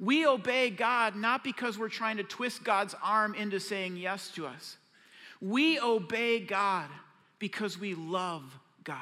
We 0.01 0.27
obey 0.27 0.71
God 0.71 1.15
not 1.15 1.45
because 1.45 1.79
we're 1.79 1.89
trying 1.89 2.17
to 2.17 2.25
twist 2.25 2.65
God's 2.65 2.95
arm 3.03 3.35
into 3.35 3.61
saying 3.61 3.97
yes 3.97 4.29
to 4.35 4.47
us. 4.47 4.77
We 5.41 5.79
obey 5.79 6.41
God 6.41 6.89
because 7.39 7.79
we 7.79 7.95
love 7.95 8.43
God. 8.83 8.99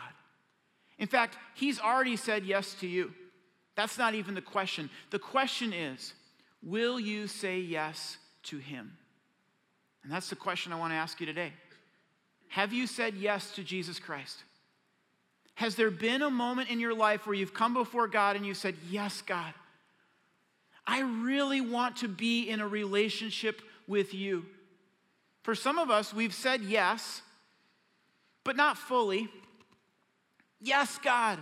In 0.99 1.07
fact, 1.07 1.37
He's 1.55 1.81
already 1.81 2.17
said 2.17 2.45
yes 2.45 2.75
to 2.81 2.87
you. 2.87 3.13
That's 3.75 3.99
not 3.99 4.15
even 4.15 4.35
the 4.35 4.43
question. 4.43 4.91
The 5.11 5.19
question 5.19 5.73
is 5.73 6.13
will 6.63 7.01
you 7.01 7.27
say 7.27 7.59
yes 7.59 8.19
to 8.45 8.59
Him? 8.59 8.97
And 10.03 10.13
that's 10.13 10.31
the 10.31 10.37
question 10.37 10.73
I 10.73 10.79
want 10.79 10.93
to 10.93 10.97
ask 10.97 11.21
you 11.21 11.27
today. 11.27 11.53
Have 12.49 12.73
you 12.73 12.87
said 12.87 13.15
yes 13.15 13.53
to 13.53 13.63
Jesus 13.63 13.99
Christ? 13.99 14.45
Has 15.55 15.75
there 15.77 15.91
been 15.91 16.23
a 16.23 16.31
moment 16.31 16.71
in 16.71 16.81
your 16.81 16.95
life 16.95 17.27
where 17.27 17.35
you've 17.35 17.55
come 17.55 17.75
before 17.75 18.09
God 18.09 18.37
and 18.37 18.45
you 18.45 18.55
said, 18.55 18.75
Yes, 18.91 19.23
God, 19.23 19.55
I 20.87 21.01
really 21.01 21.61
want 21.61 21.97
to 21.99 22.09
be 22.09 22.49
in 22.49 22.61
a 22.61 22.69
relationship 22.69 23.63
with 23.87 24.15
you? 24.15 24.45
For 25.43 25.55
some 25.55 25.79
of 25.79 25.91
us, 25.91 26.15
we've 26.15 26.35
said 26.35 26.63
yes, 26.63 27.23
but 28.45 28.57
not 28.57 28.79
fully. 28.79 29.29
Yes, 30.61 30.99
God, 31.03 31.39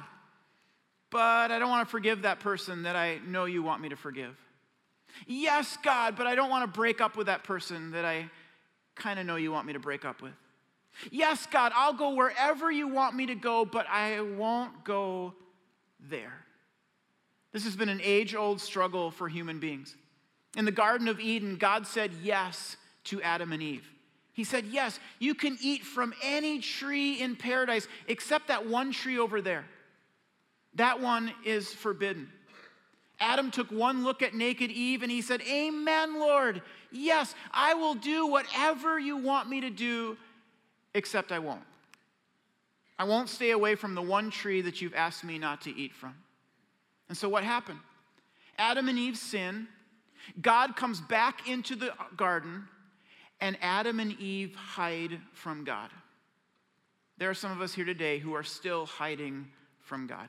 but 1.10 1.50
I 1.50 1.58
don't 1.58 1.68
want 1.68 1.86
to 1.86 1.90
forgive 1.90 2.22
that 2.22 2.40
person 2.40 2.84
that 2.84 2.96
I 2.96 3.18
know 3.26 3.44
you 3.44 3.62
want 3.62 3.82
me 3.82 3.90
to 3.90 3.96
forgive. 3.96 4.36
Yes, 5.26 5.76
God, 5.82 6.16
but 6.16 6.26
I 6.26 6.34
don't 6.34 6.50
want 6.50 6.70
to 6.70 6.78
break 6.78 7.00
up 7.00 7.16
with 7.16 7.26
that 7.26 7.44
person 7.44 7.92
that 7.92 8.04
I 8.04 8.30
kind 8.94 9.18
of 9.18 9.26
know 9.26 9.36
you 9.36 9.52
want 9.52 9.66
me 9.66 9.72
to 9.72 9.78
break 9.78 10.04
up 10.04 10.22
with. 10.22 10.32
Yes, 11.10 11.46
God, 11.46 11.72
I'll 11.74 11.94
go 11.94 12.14
wherever 12.14 12.70
you 12.70 12.88
want 12.88 13.14
me 13.14 13.26
to 13.26 13.34
go, 13.34 13.64
but 13.64 13.86
I 13.88 14.20
won't 14.20 14.84
go 14.84 15.34
there. 16.08 16.44
This 17.52 17.64
has 17.64 17.76
been 17.76 17.88
an 17.88 18.00
age 18.02 18.34
old 18.34 18.60
struggle 18.60 19.10
for 19.10 19.28
human 19.28 19.58
beings. 19.58 19.96
In 20.56 20.64
the 20.64 20.72
Garden 20.72 21.08
of 21.08 21.20
Eden, 21.20 21.56
God 21.56 21.86
said 21.86 22.12
yes 22.22 22.76
to 23.04 23.22
Adam 23.22 23.52
and 23.52 23.62
Eve. 23.62 23.88
He 24.32 24.44
said, 24.44 24.66
Yes, 24.66 24.98
you 25.18 25.34
can 25.34 25.58
eat 25.60 25.84
from 25.84 26.14
any 26.22 26.60
tree 26.60 27.20
in 27.20 27.36
paradise 27.36 27.86
except 28.08 28.48
that 28.48 28.66
one 28.66 28.92
tree 28.92 29.18
over 29.18 29.40
there. 29.40 29.64
That 30.74 31.00
one 31.00 31.32
is 31.44 31.72
forbidden. 31.72 32.30
Adam 33.20 33.50
took 33.50 33.70
one 33.70 34.02
look 34.02 34.22
at 34.22 34.34
naked 34.34 34.70
Eve 34.70 35.02
and 35.02 35.12
he 35.12 35.20
said, 35.20 35.42
Amen, 35.42 36.18
Lord. 36.18 36.62
Yes, 36.90 37.34
I 37.52 37.74
will 37.74 37.94
do 37.94 38.26
whatever 38.26 38.98
you 38.98 39.16
want 39.16 39.48
me 39.48 39.60
to 39.60 39.70
do, 39.70 40.16
except 40.94 41.30
I 41.30 41.38
won't. 41.38 41.62
I 42.98 43.04
won't 43.04 43.28
stay 43.28 43.50
away 43.50 43.74
from 43.74 43.94
the 43.94 44.02
one 44.02 44.30
tree 44.30 44.62
that 44.62 44.80
you've 44.80 44.94
asked 44.94 45.22
me 45.22 45.38
not 45.38 45.60
to 45.62 45.76
eat 45.76 45.94
from. 45.94 46.14
And 47.08 47.16
so 47.16 47.28
what 47.28 47.44
happened? 47.44 47.78
Adam 48.58 48.88
and 48.88 48.98
Eve 48.98 49.16
sin. 49.16 49.68
God 50.40 50.76
comes 50.76 51.00
back 51.00 51.48
into 51.48 51.74
the 51.76 51.92
garden, 52.16 52.68
and 53.40 53.56
Adam 53.62 54.00
and 54.00 54.18
Eve 54.20 54.54
hide 54.54 55.18
from 55.32 55.64
God. 55.64 55.90
There 57.16 57.30
are 57.30 57.34
some 57.34 57.52
of 57.52 57.60
us 57.60 57.74
here 57.74 57.84
today 57.84 58.18
who 58.18 58.34
are 58.34 58.42
still 58.42 58.86
hiding 58.86 59.48
from 59.80 60.06
God. 60.06 60.28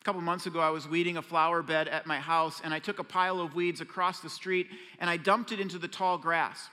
A 0.00 0.04
couple 0.04 0.22
months 0.22 0.46
ago, 0.46 0.60
I 0.60 0.70
was 0.70 0.88
weeding 0.88 1.18
a 1.18 1.22
flower 1.22 1.62
bed 1.62 1.86
at 1.86 2.06
my 2.06 2.18
house, 2.18 2.62
and 2.64 2.72
I 2.72 2.78
took 2.78 2.98
a 2.98 3.04
pile 3.04 3.38
of 3.38 3.54
weeds 3.54 3.82
across 3.82 4.20
the 4.20 4.30
street 4.30 4.68
and 4.98 5.10
I 5.10 5.18
dumped 5.18 5.52
it 5.52 5.60
into 5.60 5.78
the 5.78 5.88
tall 5.88 6.16
grass. 6.16 6.68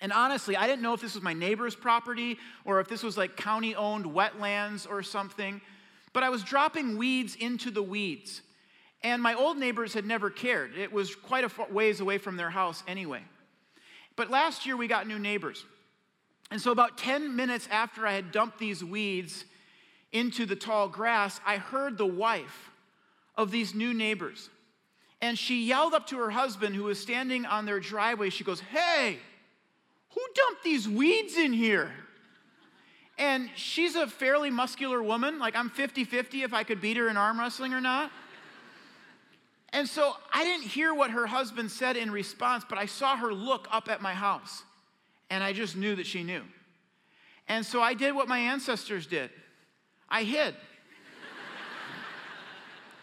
And 0.00 0.12
honestly, 0.12 0.56
I 0.56 0.66
didn't 0.66 0.82
know 0.82 0.94
if 0.94 1.00
this 1.00 1.14
was 1.14 1.22
my 1.22 1.34
neighbor's 1.34 1.76
property 1.76 2.38
or 2.64 2.80
if 2.80 2.88
this 2.88 3.02
was 3.02 3.16
like 3.16 3.36
county 3.36 3.74
owned 3.74 4.06
wetlands 4.06 4.90
or 4.90 5.02
something, 5.02 5.60
but 6.12 6.22
I 6.22 6.30
was 6.30 6.42
dropping 6.42 6.96
weeds 6.96 7.36
into 7.36 7.70
the 7.70 7.82
weeds. 7.82 8.42
And 9.02 9.22
my 9.22 9.34
old 9.34 9.56
neighbors 9.56 9.94
had 9.94 10.04
never 10.04 10.28
cared. 10.28 10.76
It 10.76 10.92
was 10.92 11.14
quite 11.14 11.44
a 11.44 11.72
ways 11.72 12.00
away 12.00 12.18
from 12.18 12.36
their 12.36 12.50
house 12.50 12.82
anyway. 12.88 13.22
But 14.16 14.30
last 14.30 14.66
year 14.66 14.76
we 14.76 14.88
got 14.88 15.06
new 15.06 15.18
neighbors. 15.18 15.64
And 16.50 16.60
so, 16.60 16.72
about 16.72 16.98
10 16.98 17.36
minutes 17.36 17.68
after 17.70 18.06
I 18.06 18.12
had 18.12 18.32
dumped 18.32 18.58
these 18.58 18.82
weeds 18.82 19.44
into 20.12 20.46
the 20.46 20.56
tall 20.56 20.88
grass, 20.88 21.40
I 21.46 21.56
heard 21.56 21.96
the 21.96 22.06
wife 22.06 22.70
of 23.36 23.50
these 23.50 23.74
new 23.74 23.94
neighbors. 23.94 24.50
And 25.22 25.38
she 25.38 25.64
yelled 25.64 25.94
up 25.94 26.06
to 26.08 26.18
her 26.18 26.30
husband, 26.30 26.74
who 26.74 26.84
was 26.84 26.98
standing 26.98 27.44
on 27.46 27.66
their 27.66 27.80
driveway. 27.80 28.30
She 28.30 28.44
goes, 28.44 28.60
Hey, 28.60 29.18
who 30.10 30.20
dumped 30.34 30.64
these 30.64 30.88
weeds 30.88 31.36
in 31.36 31.52
here? 31.52 31.92
And 33.18 33.50
she's 33.54 33.96
a 33.96 34.06
fairly 34.06 34.50
muscular 34.50 35.02
woman. 35.02 35.38
Like, 35.38 35.54
I'm 35.54 35.68
50 35.68 36.04
50 36.04 36.42
if 36.42 36.54
I 36.54 36.64
could 36.64 36.80
beat 36.80 36.96
her 36.96 37.08
in 37.08 37.16
arm 37.16 37.38
wrestling 37.38 37.74
or 37.74 37.80
not. 37.80 38.10
And 39.72 39.86
so 39.86 40.16
I 40.32 40.42
didn't 40.42 40.66
hear 40.66 40.94
what 40.94 41.10
her 41.10 41.26
husband 41.26 41.70
said 41.70 41.96
in 41.96 42.10
response, 42.10 42.64
but 42.68 42.78
I 42.78 42.86
saw 42.86 43.16
her 43.16 43.32
look 43.32 43.68
up 43.70 43.88
at 43.88 44.02
my 44.02 44.14
house. 44.14 44.62
And 45.28 45.44
I 45.44 45.52
just 45.52 45.76
knew 45.76 45.94
that 45.96 46.06
she 46.06 46.24
knew. 46.24 46.42
And 47.46 47.64
so 47.64 47.82
I 47.82 47.94
did 47.94 48.14
what 48.14 48.26
my 48.26 48.38
ancestors 48.38 49.06
did 49.06 49.30
I 50.10 50.24
hid. 50.24 50.54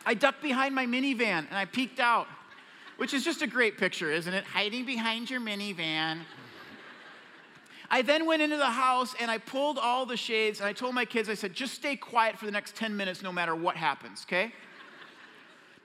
I 0.06 0.14
ducked 0.14 0.42
behind 0.42 0.74
my 0.74 0.86
minivan 0.86 1.48
and 1.50 1.54
I 1.54 1.66
peeked 1.66 2.00
out, 2.00 2.28
which 2.98 3.14
is 3.14 3.24
just 3.24 3.42
a 3.42 3.48
great 3.48 3.78
picture, 3.78 4.12
isn't 4.12 4.34
it? 4.34 4.46
Hiding 4.46 4.86
behind 4.86 5.30
your 5.30 5.42
minivan. 5.42 6.20
I 7.90 8.02
then 8.02 8.26
went 8.26 8.42
into 8.42 8.58
the 8.58 8.66
house 8.66 9.16
and 9.20 9.32
I 9.32 9.38
pulled 9.38 9.78
all 9.78 10.06
the 10.06 10.18
shades 10.18 10.60
and 10.60 10.68
I 10.68 10.74
told 10.74 10.94
my 10.96 11.06
kids, 11.06 11.30
I 11.30 11.34
said, 11.34 11.54
just 11.54 11.74
stay 11.74 11.96
quiet 11.96 12.38
for 12.38 12.46
the 12.46 12.52
next 12.52 12.76
10 12.76 12.96
minutes 12.96 13.22
no 13.22 13.32
matter 13.32 13.56
what 13.56 13.76
happens, 13.76 14.26
okay? 14.28 14.54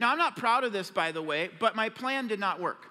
now, 0.00 0.11
I'm 0.11 0.18
not 0.18 0.37
proud 0.37 0.64
of 0.64 0.72
this, 0.72 0.90
by 0.90 1.12
the 1.12 1.22
way, 1.22 1.50
but 1.61 1.76
my 1.76 1.88
plan 1.88 2.26
did 2.26 2.40
not 2.40 2.61
work 2.61 2.90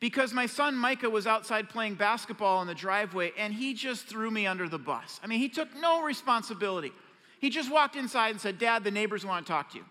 because 0.00 0.32
my 0.32 0.46
son 0.46 0.74
Micah 0.74 1.10
was 1.10 1.26
outside 1.26 1.68
playing 1.68 1.94
basketball 1.94 2.60
in 2.62 2.68
the 2.68 2.74
driveway 2.74 3.32
and 3.38 3.52
he 3.52 3.74
just 3.74 4.06
threw 4.06 4.30
me 4.30 4.46
under 4.46 4.68
the 4.68 4.78
bus. 4.78 5.20
I 5.22 5.26
mean, 5.26 5.38
he 5.38 5.48
took 5.48 5.74
no 5.76 6.02
responsibility. 6.02 6.92
He 7.38 7.50
just 7.50 7.70
walked 7.70 7.96
inside 7.96 8.30
and 8.30 8.40
said, 8.40 8.58
Dad, 8.58 8.84
the 8.84 8.90
neighbors 8.90 9.24
want 9.24 9.46
to 9.46 9.52
talk 9.52 9.70
to 9.72 9.78
you. 9.78 9.84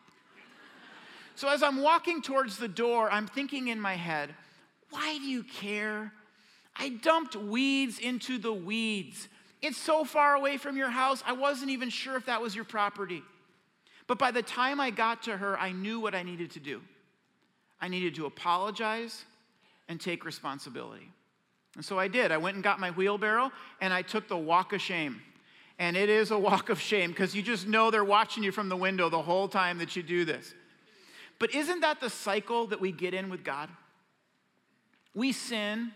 so 1.36 1.47
as 1.47 1.62
I'm 1.62 1.81
walking 1.81 2.21
towards 2.21 2.58
the 2.58 2.67
door, 2.67 3.10
I'm 3.12 3.27
thinking 3.27 3.67
in 3.67 3.79
my 3.79 3.95
head, 3.95 4.34
why 4.89 5.17
do 5.17 5.23
you 5.23 5.43
care? 5.43 6.12
I 6.75 6.89
dumped 6.89 7.36
weeds 7.36 7.99
into 7.99 8.38
the 8.38 8.53
weeds. 8.53 9.29
It's 9.62 9.77
so 9.77 10.03
far 10.03 10.36
away 10.36 10.58
from 10.58 10.77
your 10.77 10.89
house, 10.89 11.23
I 11.25 11.34
wasn't 11.34 11.71
even 11.71 11.89
sure 11.89 12.15
if 12.17 12.25
that 12.25 12.41
was 12.41 12.55
your 12.55 12.65
property. 12.65 13.23
But 14.08 14.19
by 14.19 14.31
the 14.31 14.43
time 14.43 14.79
I 14.79 14.91
got 14.91 15.23
to 15.23 15.38
her, 15.38 15.58
I 15.60 15.71
knew 15.71 15.99
what 15.99 16.13
I 16.13 16.23
needed 16.23 16.51
to 16.51 16.60
do. 16.60 16.81
I 17.81 17.88
needed 17.88 18.15
to 18.15 18.25
apologize 18.25 19.25
and 19.88 19.99
take 19.99 20.25
responsibility. 20.25 21.10
And 21.75 21.84
so 21.84 21.99
I 21.99 22.08
did. 22.08 22.31
I 22.31 22.38
went 22.38 22.55
and 22.55 22.63
got 22.63 22.79
my 22.79 22.91
wheelbarrow 22.91 23.51
and 23.81 23.93
I 23.93 24.01
took 24.01 24.27
the 24.27 24.38
walk 24.38 24.73
of 24.73 24.81
shame. 24.81 25.21
And 25.77 25.97
it 25.97 26.09
is 26.09 26.31
a 26.31 26.38
walk 26.38 26.69
of 26.69 26.79
shame 26.79 27.11
because 27.11 27.35
you 27.35 27.41
just 27.41 27.67
know 27.67 27.91
they're 27.91 28.03
watching 28.03 28.43
you 28.43 28.51
from 28.51 28.69
the 28.69 28.77
window 28.77 29.09
the 29.09 29.21
whole 29.21 29.47
time 29.47 29.77
that 29.79 29.95
you 29.95 30.03
do 30.03 30.23
this. 30.23 30.53
But 31.38 31.53
isn't 31.53 31.81
that 31.81 31.99
the 31.99 32.09
cycle 32.09 32.67
that 32.67 32.79
we 32.79 32.91
get 32.91 33.13
in 33.13 33.29
with 33.29 33.43
God? 33.43 33.69
We 35.13 35.31
sin, 35.31 35.91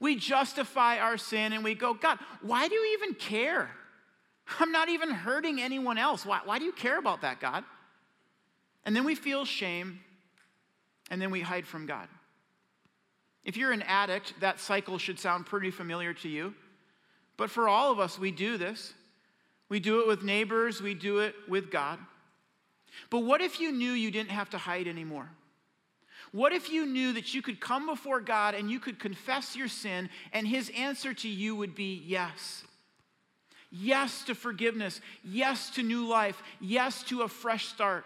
we 0.00 0.16
justify 0.16 0.98
our 0.98 1.16
sin, 1.16 1.52
and 1.52 1.64
we 1.64 1.74
go, 1.74 1.94
God, 1.94 2.18
why 2.42 2.68
do 2.68 2.74
you 2.74 2.98
even 2.98 3.14
care? 3.14 3.70
I'm 4.60 4.72
not 4.72 4.88
even 4.88 5.10
hurting 5.10 5.60
anyone 5.60 5.96
else. 5.98 6.26
Why, 6.26 6.40
why 6.44 6.58
do 6.58 6.64
you 6.64 6.72
care 6.72 6.98
about 6.98 7.22
that, 7.22 7.40
God? 7.40 7.64
And 8.84 8.94
then 8.94 9.04
we 9.04 9.14
feel 9.14 9.44
shame, 9.44 10.00
and 11.10 11.20
then 11.20 11.30
we 11.30 11.40
hide 11.40 11.66
from 11.66 11.86
God. 11.86 12.08
If 13.44 13.56
you're 13.56 13.72
an 13.72 13.82
addict, 13.82 14.34
that 14.40 14.60
cycle 14.60 14.98
should 14.98 15.18
sound 15.18 15.46
pretty 15.46 15.70
familiar 15.70 16.14
to 16.14 16.28
you. 16.28 16.54
But 17.36 17.50
for 17.50 17.68
all 17.68 17.90
of 17.90 17.98
us, 17.98 18.18
we 18.18 18.30
do 18.30 18.56
this. 18.56 18.94
We 19.68 19.80
do 19.80 20.00
it 20.00 20.06
with 20.06 20.22
neighbors, 20.22 20.82
we 20.82 20.94
do 20.94 21.18
it 21.18 21.34
with 21.48 21.70
God. 21.70 21.98
But 23.10 23.20
what 23.20 23.40
if 23.40 23.60
you 23.60 23.72
knew 23.72 23.92
you 23.92 24.10
didn't 24.10 24.30
have 24.30 24.50
to 24.50 24.58
hide 24.58 24.86
anymore? 24.86 25.28
What 26.32 26.52
if 26.52 26.70
you 26.70 26.86
knew 26.86 27.12
that 27.12 27.34
you 27.34 27.42
could 27.42 27.60
come 27.60 27.86
before 27.86 28.20
God 28.20 28.54
and 28.54 28.70
you 28.70 28.80
could 28.80 28.98
confess 28.98 29.56
your 29.56 29.68
sin, 29.68 30.10
and 30.32 30.46
His 30.46 30.70
answer 30.76 31.14
to 31.14 31.28
you 31.28 31.56
would 31.56 31.74
be 31.74 32.02
yes? 32.06 32.64
Yes 33.70 34.24
to 34.24 34.34
forgiveness, 34.34 35.00
yes 35.24 35.70
to 35.70 35.82
new 35.82 36.06
life, 36.06 36.42
yes 36.60 37.02
to 37.04 37.22
a 37.22 37.28
fresh 37.28 37.66
start. 37.66 38.04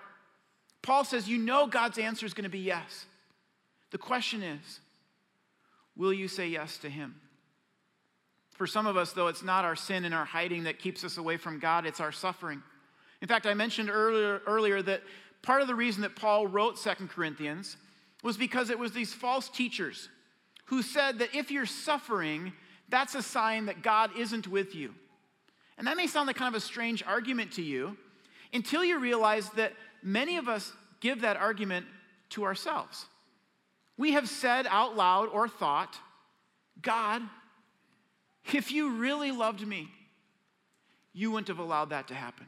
Paul 0.82 1.04
says, 1.04 1.28
You 1.28 1.38
know 1.38 1.66
God's 1.66 1.98
answer 1.98 2.24
is 2.24 2.34
going 2.34 2.44
to 2.44 2.50
be 2.50 2.60
yes. 2.60 3.06
The 3.90 3.98
question 3.98 4.42
is, 4.42 4.80
will 5.96 6.12
you 6.12 6.28
say 6.28 6.48
yes 6.48 6.78
to 6.78 6.90
Him? 6.90 7.14
For 8.58 8.66
some 8.66 8.88
of 8.88 8.96
us, 8.96 9.12
though, 9.12 9.28
it's 9.28 9.44
not 9.44 9.64
our 9.64 9.76
sin 9.76 10.04
and 10.04 10.12
our 10.12 10.24
hiding 10.24 10.64
that 10.64 10.80
keeps 10.80 11.04
us 11.04 11.16
away 11.16 11.36
from 11.36 11.60
God, 11.60 11.86
it's 11.86 12.00
our 12.00 12.10
suffering. 12.10 12.60
In 13.22 13.28
fact, 13.28 13.46
I 13.46 13.54
mentioned 13.54 13.88
earlier, 13.88 14.42
earlier 14.48 14.82
that 14.82 15.02
part 15.42 15.62
of 15.62 15.68
the 15.68 15.76
reason 15.76 16.02
that 16.02 16.16
Paul 16.16 16.48
wrote 16.48 16.76
Second 16.76 17.08
Corinthians 17.08 17.76
was 18.24 18.36
because 18.36 18.70
it 18.70 18.78
was 18.78 18.90
these 18.90 19.14
false 19.14 19.48
teachers 19.48 20.08
who 20.64 20.82
said 20.82 21.20
that 21.20 21.36
if 21.36 21.52
you're 21.52 21.66
suffering, 21.66 22.52
that's 22.88 23.14
a 23.14 23.22
sign 23.22 23.66
that 23.66 23.80
God 23.82 24.10
isn't 24.18 24.48
with 24.48 24.74
you. 24.74 24.92
And 25.78 25.86
that 25.86 25.96
may 25.96 26.08
sound 26.08 26.26
like 26.26 26.34
kind 26.34 26.52
of 26.52 26.60
a 26.60 26.64
strange 26.64 27.04
argument 27.04 27.52
to 27.52 27.62
you 27.62 27.96
until 28.52 28.84
you 28.84 28.98
realize 28.98 29.50
that 29.50 29.72
many 30.02 30.36
of 30.36 30.48
us 30.48 30.72
give 30.98 31.20
that 31.20 31.36
argument 31.36 31.86
to 32.30 32.42
ourselves. 32.42 33.06
We 33.96 34.12
have 34.12 34.28
said 34.28 34.66
out 34.68 34.96
loud 34.96 35.28
or 35.28 35.48
thought, 35.48 35.96
God, 36.82 37.22
if 38.54 38.72
you 38.72 38.96
really 38.96 39.30
loved 39.30 39.66
me, 39.66 39.90
you 41.12 41.30
wouldn't 41.30 41.48
have 41.48 41.58
allowed 41.58 41.90
that 41.90 42.08
to 42.08 42.14
happen. 42.14 42.46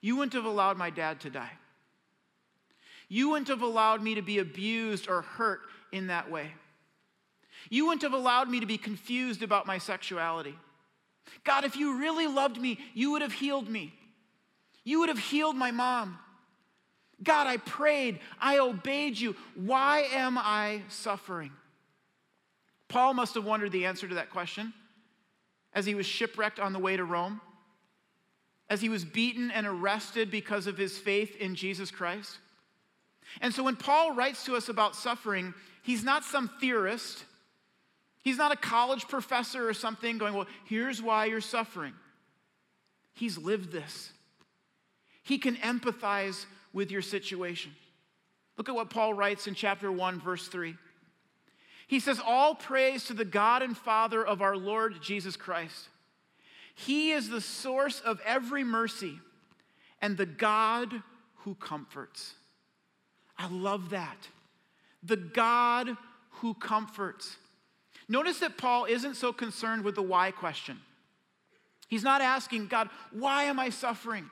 You 0.00 0.16
wouldn't 0.16 0.34
have 0.34 0.44
allowed 0.44 0.76
my 0.76 0.90
dad 0.90 1.20
to 1.20 1.30
die. 1.30 1.52
You 3.08 3.30
wouldn't 3.30 3.48
have 3.48 3.62
allowed 3.62 4.02
me 4.02 4.14
to 4.16 4.22
be 4.22 4.38
abused 4.38 5.08
or 5.08 5.22
hurt 5.22 5.60
in 5.92 6.08
that 6.08 6.30
way. 6.30 6.52
You 7.70 7.86
wouldn't 7.86 8.02
have 8.02 8.12
allowed 8.12 8.48
me 8.48 8.60
to 8.60 8.66
be 8.66 8.76
confused 8.76 9.42
about 9.42 9.66
my 9.66 9.78
sexuality. 9.78 10.58
God, 11.44 11.64
if 11.64 11.76
you 11.76 11.98
really 11.98 12.26
loved 12.26 12.60
me, 12.60 12.78
you 12.92 13.12
would 13.12 13.22
have 13.22 13.32
healed 13.32 13.68
me. 13.68 13.94
You 14.84 15.00
would 15.00 15.08
have 15.08 15.18
healed 15.18 15.56
my 15.56 15.70
mom. 15.70 16.18
God, 17.22 17.46
I 17.46 17.56
prayed, 17.58 18.20
I 18.40 18.58
obeyed 18.58 19.18
you. 19.18 19.36
Why 19.54 20.00
am 20.12 20.36
I 20.36 20.82
suffering? 20.88 21.52
Paul 22.88 23.14
must 23.14 23.34
have 23.34 23.44
wondered 23.44 23.72
the 23.72 23.86
answer 23.86 24.06
to 24.08 24.14
that 24.16 24.30
question 24.30 24.72
as 25.72 25.86
he 25.86 25.94
was 25.94 26.06
shipwrecked 26.06 26.60
on 26.60 26.72
the 26.72 26.78
way 26.78 26.96
to 26.96 27.04
Rome, 27.04 27.40
as 28.70 28.80
he 28.80 28.88
was 28.88 29.04
beaten 29.04 29.50
and 29.50 29.66
arrested 29.66 30.30
because 30.30 30.66
of 30.66 30.78
his 30.78 30.96
faith 30.96 31.36
in 31.36 31.54
Jesus 31.54 31.90
Christ. 31.90 32.38
And 33.40 33.52
so 33.52 33.62
when 33.62 33.76
Paul 33.76 34.14
writes 34.14 34.44
to 34.44 34.56
us 34.56 34.68
about 34.68 34.94
suffering, 34.94 35.54
he's 35.82 36.04
not 36.04 36.24
some 36.24 36.50
theorist. 36.60 37.24
He's 38.22 38.38
not 38.38 38.52
a 38.52 38.56
college 38.56 39.08
professor 39.08 39.68
or 39.68 39.74
something 39.74 40.18
going, 40.18 40.34
well, 40.34 40.46
here's 40.64 41.02
why 41.02 41.26
you're 41.26 41.40
suffering. 41.40 41.92
He's 43.14 43.36
lived 43.36 43.70
this. 43.70 44.12
He 45.22 45.38
can 45.38 45.56
empathize 45.56 46.46
with 46.72 46.90
your 46.90 47.02
situation. 47.02 47.72
Look 48.56 48.68
at 48.68 48.74
what 48.74 48.90
Paul 48.90 49.14
writes 49.14 49.46
in 49.46 49.54
chapter 49.54 49.90
1, 49.90 50.20
verse 50.20 50.48
3. 50.48 50.74
He 51.86 52.00
says, 52.00 52.20
All 52.24 52.54
praise 52.54 53.04
to 53.04 53.14
the 53.14 53.24
God 53.24 53.62
and 53.62 53.76
Father 53.76 54.24
of 54.24 54.42
our 54.42 54.56
Lord 54.56 55.02
Jesus 55.02 55.36
Christ. 55.36 55.88
He 56.74 57.12
is 57.12 57.28
the 57.28 57.40
source 57.40 58.00
of 58.00 58.20
every 58.24 58.64
mercy 58.64 59.20
and 60.02 60.16
the 60.16 60.26
God 60.26 61.02
who 61.38 61.54
comforts. 61.54 62.34
I 63.38 63.48
love 63.48 63.90
that. 63.90 64.28
The 65.02 65.16
God 65.16 65.96
who 66.30 66.54
comforts. 66.54 67.36
Notice 68.08 68.40
that 68.40 68.58
Paul 68.58 68.86
isn't 68.86 69.14
so 69.14 69.32
concerned 69.32 69.84
with 69.84 69.94
the 69.94 70.02
why 70.02 70.30
question. 70.30 70.78
He's 71.88 72.02
not 72.02 72.20
asking, 72.20 72.66
God, 72.66 72.88
why 73.12 73.44
am 73.44 73.58
I 73.58 73.70
suffering? 73.70 74.28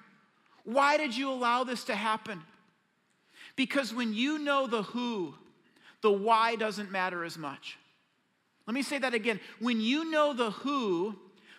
Why 0.64 0.96
did 0.96 1.16
you 1.16 1.30
allow 1.30 1.64
this 1.64 1.84
to 1.84 1.94
happen? 1.94 2.42
Because 3.56 3.92
when 3.92 4.14
you 4.14 4.38
know 4.38 4.66
the 4.66 4.82
who, 4.82 5.34
the 6.02 6.12
why 6.12 6.56
doesn't 6.56 6.90
matter 6.90 7.24
as 7.24 7.38
much. 7.38 7.78
Let 8.66 8.74
me 8.74 8.82
say 8.82 8.98
that 8.98 9.14
again. 9.14 9.40
When 9.58 9.80
you 9.80 10.10
know 10.10 10.34
the 10.34 10.50
who, 10.50 11.16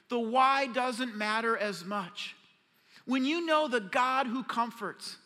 the 0.10 0.20
why 0.20 0.68
doesn't 0.68 1.16
matter 1.16 1.58
as 1.58 1.84
much. 1.84 2.36
when 3.06 3.26
you 3.26 3.46
know 3.46 3.68
the 3.68 3.82
God 3.82 4.28
who 4.28 4.44
comforts, 4.44 5.18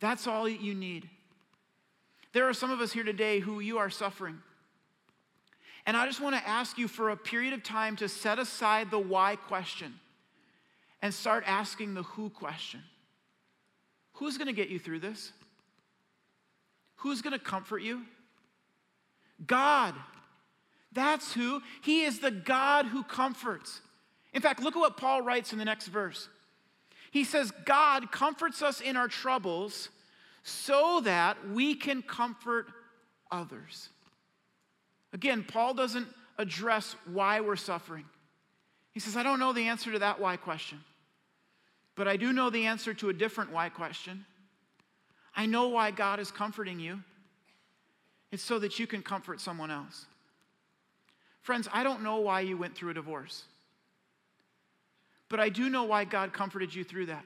that's 0.00 0.26
all 0.26 0.48
you 0.48 0.74
need. 0.74 1.08
There 2.32 2.48
are 2.48 2.54
some 2.54 2.70
of 2.70 2.80
us 2.80 2.92
here 2.92 3.04
today 3.04 3.38
who 3.38 3.60
you 3.60 3.78
are 3.78 3.90
suffering. 3.90 4.38
And 5.86 5.96
I 5.96 6.04
just 6.06 6.20
want 6.20 6.34
to 6.34 6.48
ask 6.48 6.76
you 6.78 6.88
for 6.88 7.10
a 7.10 7.16
period 7.16 7.54
of 7.54 7.62
time 7.62 7.94
to 7.96 8.08
set 8.08 8.40
aside 8.40 8.90
the 8.90 8.98
why 8.98 9.36
question 9.36 9.94
and 11.00 11.14
start 11.14 11.44
asking 11.46 11.94
the 11.94 12.02
who 12.02 12.28
question. 12.28 12.82
Who's 14.14 14.36
going 14.36 14.48
to 14.48 14.52
get 14.52 14.68
you 14.68 14.78
through 14.78 15.00
this? 15.00 15.32
Who's 16.96 17.22
going 17.22 17.34
to 17.34 17.38
comfort 17.38 17.82
you? 17.82 18.02
God. 19.44 19.94
That's 20.92 21.32
who. 21.32 21.60
He 21.82 22.04
is 22.04 22.20
the 22.20 22.30
God 22.30 22.86
who 22.86 23.02
comforts. 23.02 23.80
In 24.32 24.40
fact, 24.40 24.62
look 24.62 24.76
at 24.76 24.80
what 24.80 24.96
Paul 24.96 25.22
writes 25.22 25.52
in 25.52 25.58
the 25.58 25.64
next 25.64 25.88
verse. 25.88 26.28
He 27.10 27.24
says, 27.24 27.52
God 27.64 28.12
comforts 28.12 28.62
us 28.62 28.80
in 28.80 28.96
our 28.96 29.08
troubles 29.08 29.88
so 30.42 31.00
that 31.04 31.36
we 31.50 31.74
can 31.74 32.02
comfort 32.02 32.66
others. 33.30 33.88
Again, 35.12 35.44
Paul 35.46 35.74
doesn't 35.74 36.06
address 36.38 36.94
why 37.10 37.40
we're 37.40 37.56
suffering. 37.56 38.04
He 38.92 39.00
says, 39.00 39.16
I 39.16 39.22
don't 39.22 39.38
know 39.38 39.52
the 39.52 39.68
answer 39.68 39.92
to 39.92 39.98
that 40.00 40.20
why 40.20 40.36
question, 40.36 40.78
but 41.94 42.06
I 42.08 42.16
do 42.16 42.32
know 42.32 42.50
the 42.50 42.66
answer 42.66 42.94
to 42.94 43.08
a 43.08 43.12
different 43.12 43.52
why 43.52 43.68
question. 43.68 44.24
I 45.34 45.46
know 45.46 45.68
why 45.68 45.90
God 45.90 46.20
is 46.20 46.30
comforting 46.30 46.80
you. 46.80 47.00
It's 48.32 48.42
so 48.42 48.58
that 48.58 48.78
you 48.78 48.86
can 48.86 49.02
comfort 49.02 49.40
someone 49.40 49.70
else. 49.70 50.06
Friends, 51.42 51.68
I 51.72 51.84
don't 51.84 52.02
know 52.02 52.16
why 52.16 52.40
you 52.40 52.56
went 52.56 52.74
through 52.74 52.90
a 52.90 52.94
divorce, 52.94 53.44
but 55.28 55.38
I 55.38 55.48
do 55.48 55.68
know 55.68 55.84
why 55.84 56.04
God 56.04 56.32
comforted 56.32 56.74
you 56.74 56.82
through 56.82 57.06
that. 57.06 57.24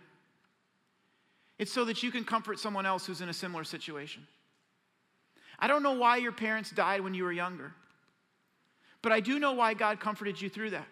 It's 1.58 1.72
so 1.72 1.84
that 1.86 2.02
you 2.02 2.10
can 2.10 2.24
comfort 2.24 2.58
someone 2.58 2.86
else 2.86 3.06
who's 3.06 3.20
in 3.20 3.28
a 3.28 3.34
similar 3.34 3.64
situation. 3.64 4.26
I 5.58 5.68
don't 5.68 5.82
know 5.82 5.92
why 5.92 6.16
your 6.16 6.32
parents 6.32 6.70
died 6.70 7.02
when 7.02 7.14
you 7.14 7.24
were 7.24 7.32
younger, 7.32 7.72
but 9.02 9.12
I 9.12 9.20
do 9.20 9.38
know 9.38 9.52
why 9.52 9.74
God 9.74 10.00
comforted 10.00 10.40
you 10.40 10.48
through 10.48 10.70
that. 10.70 10.86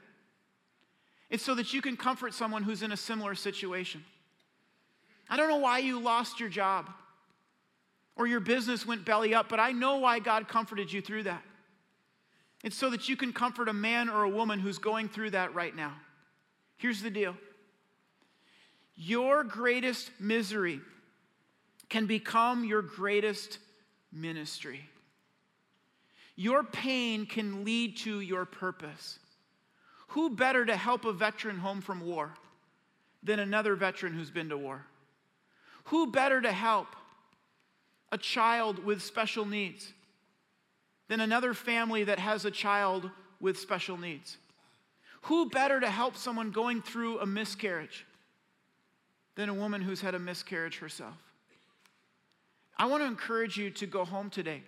It's 1.31 1.45
so 1.45 1.55
that 1.55 1.73
you 1.73 1.83
can 1.83 1.97
comfort 1.97 2.35
someone 2.35 2.63
who's 2.63 2.83
in 2.83 2.93
a 2.93 2.97
similar 2.97 3.35
situation. 3.35 4.05
I 5.29 5.37
don't 5.37 5.49
know 5.49 5.57
why 5.57 5.79
you 5.79 6.01
lost 6.01 6.41
your 6.41 6.49
job 6.49 6.89
or 8.19 8.27
your 8.27 8.41
business 8.41 8.85
went 8.85 9.05
belly 9.05 9.33
up, 9.33 9.49
but 9.49 9.61
I 9.61 9.71
know 9.71 9.97
why 9.97 10.19
God 10.19 10.49
comforted 10.49 10.93
you 10.93 11.01
through 11.01 11.23
that. 11.23 11.43
It's 12.65 12.77
so 12.77 12.91
that 12.91 13.09
you 13.09 13.17
can 13.17 13.33
comfort 13.33 13.69
a 13.69 13.73
man 13.73 14.09
or 14.09 14.25
a 14.25 14.29
woman 14.29 14.59
who's 14.59 14.79
going 14.79 15.09
through 15.09 15.31
that 15.31 15.55
right 15.55 15.75
now. 15.75 15.95
Here's 16.77 17.01
the 17.01 17.11
deal 17.11 17.37
your 18.97 19.45
greatest 19.45 20.11
misery 20.19 20.81
can 21.89 22.07
become 22.07 22.65
your 22.65 22.83
greatest 22.83 23.59
ministry. 24.13 24.85
Your 26.35 26.63
pain 26.65 27.25
can 27.25 27.65
lead 27.65 27.97
to 27.99 28.21
your 28.21 28.45
purpose. 28.45 29.19
Who 30.09 30.31
better 30.31 30.67
to 30.67 30.77
help 30.77 31.05
a 31.05 31.13
veteran 31.13 31.59
home 31.59 31.81
from 31.81 32.01
war 32.01 32.35
than 33.23 33.39
another 33.39 33.77
veteran 33.77 34.13
who's 34.13 34.31
been 34.31 34.49
to 34.49 34.59
war? 34.59 34.85
Who 35.85 36.11
better 36.11 36.41
to 36.41 36.53
help 36.53 36.89
a 38.11 38.19
child 38.19 38.85
with 38.85 39.03
special 39.03 39.45
needs 39.45 39.93
than 41.09 41.21
another 41.21 41.55
family 41.55 42.05
that 42.05 42.19
has 42.19 42.45
a 42.45 42.51
child 42.51 43.11
with 43.41 43.59
special 43.59 43.97
needs? 43.97 44.37
Who 45.23 45.51
better 45.51 45.81
to 45.81 45.91
help 45.91 46.17
someone 46.17 46.51
going 46.51 46.83
through 46.83 47.21
a 47.21 47.27
miscarriage 47.27 48.07
than 49.39 49.49
a 49.49 49.55
woman 49.55 49.81
who's 49.81 50.01
had 50.01 50.17
a 50.17 50.19
miscarriage 50.19 50.79
herself. 50.79 51.15
I 52.77 52.87
want 52.87 53.05
to 53.05 53.07
encourage 53.07 53.57
you 53.57 53.71
to 53.71 53.87
go 53.87 54.05
home 54.05 54.31
today 54.31 54.65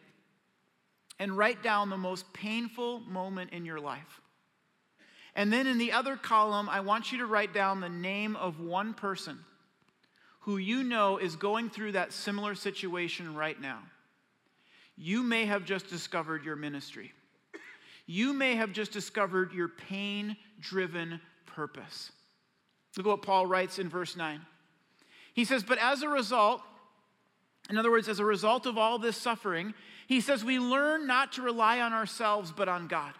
and 1.19 1.37
write 1.37 1.61
down 1.61 1.91
the 1.91 1.99
most 1.99 2.33
painful 2.33 3.01
moment 3.01 3.51
in 3.51 3.65
your 3.65 3.81
life. 3.81 4.21
And 5.35 5.53
then 5.53 5.67
in 5.67 5.79
the 5.79 5.91
other 5.91 6.15
column, 6.15 6.69
I 6.69 6.81
want 6.81 7.11
you 7.11 7.19
to 7.19 7.27
write 7.27 7.53
down 7.53 7.81
the 7.81 7.89
name 7.89 8.37
of 8.37 8.61
one 8.61 8.95
person 8.95 9.41
who 10.41 10.57
you 10.57 10.83
know 10.83 11.19
is 11.19 11.37
going 11.37 11.71
through 11.71 11.93
that 11.93 12.13
similar 12.13 12.55
situation 12.55 13.35
right 13.35 13.61
now. 13.61 13.81
You 14.97 15.23
may 15.23 15.47
have 15.47 15.65
just 15.65 15.89
discovered 15.89 16.45
your 16.45 16.57
ministry. 16.57 17.13
You 18.07 18.33
may 18.33 18.57
have 18.57 18.73
just 18.73 18.93
discovered 18.93 19.53
your 19.53 19.69
pain 19.69 20.37
driven 20.61 21.21
purpose. 21.47 22.13
Look 22.97 23.07
at 23.07 23.11
what 23.11 23.23
Paul 23.23 23.47
writes 23.47 23.79
in 23.79 23.89
verse 23.89 24.17
9. 24.17 24.41
He 25.33 25.45
says, 25.45 25.63
But 25.63 25.79
as 25.79 26.03
a 26.03 26.09
result, 26.09 26.61
in 27.69 27.79
other 27.79 27.91
words, 27.91 28.09
as 28.09 28.19
a 28.19 28.25
result 28.25 28.67
of 28.67 28.77
all 28.77 28.99
this 28.99 29.17
suffering, 29.17 29.75
he 30.09 30.21
says, 30.21 30.45
we 30.45 30.59
learn 30.59 31.07
not 31.07 31.35
to 31.35 31.43
rely 31.43 31.81
on 31.81 31.93
ourselves, 31.93 32.53
but 32.55 32.69
on 32.69 32.89
God. 32.89 33.13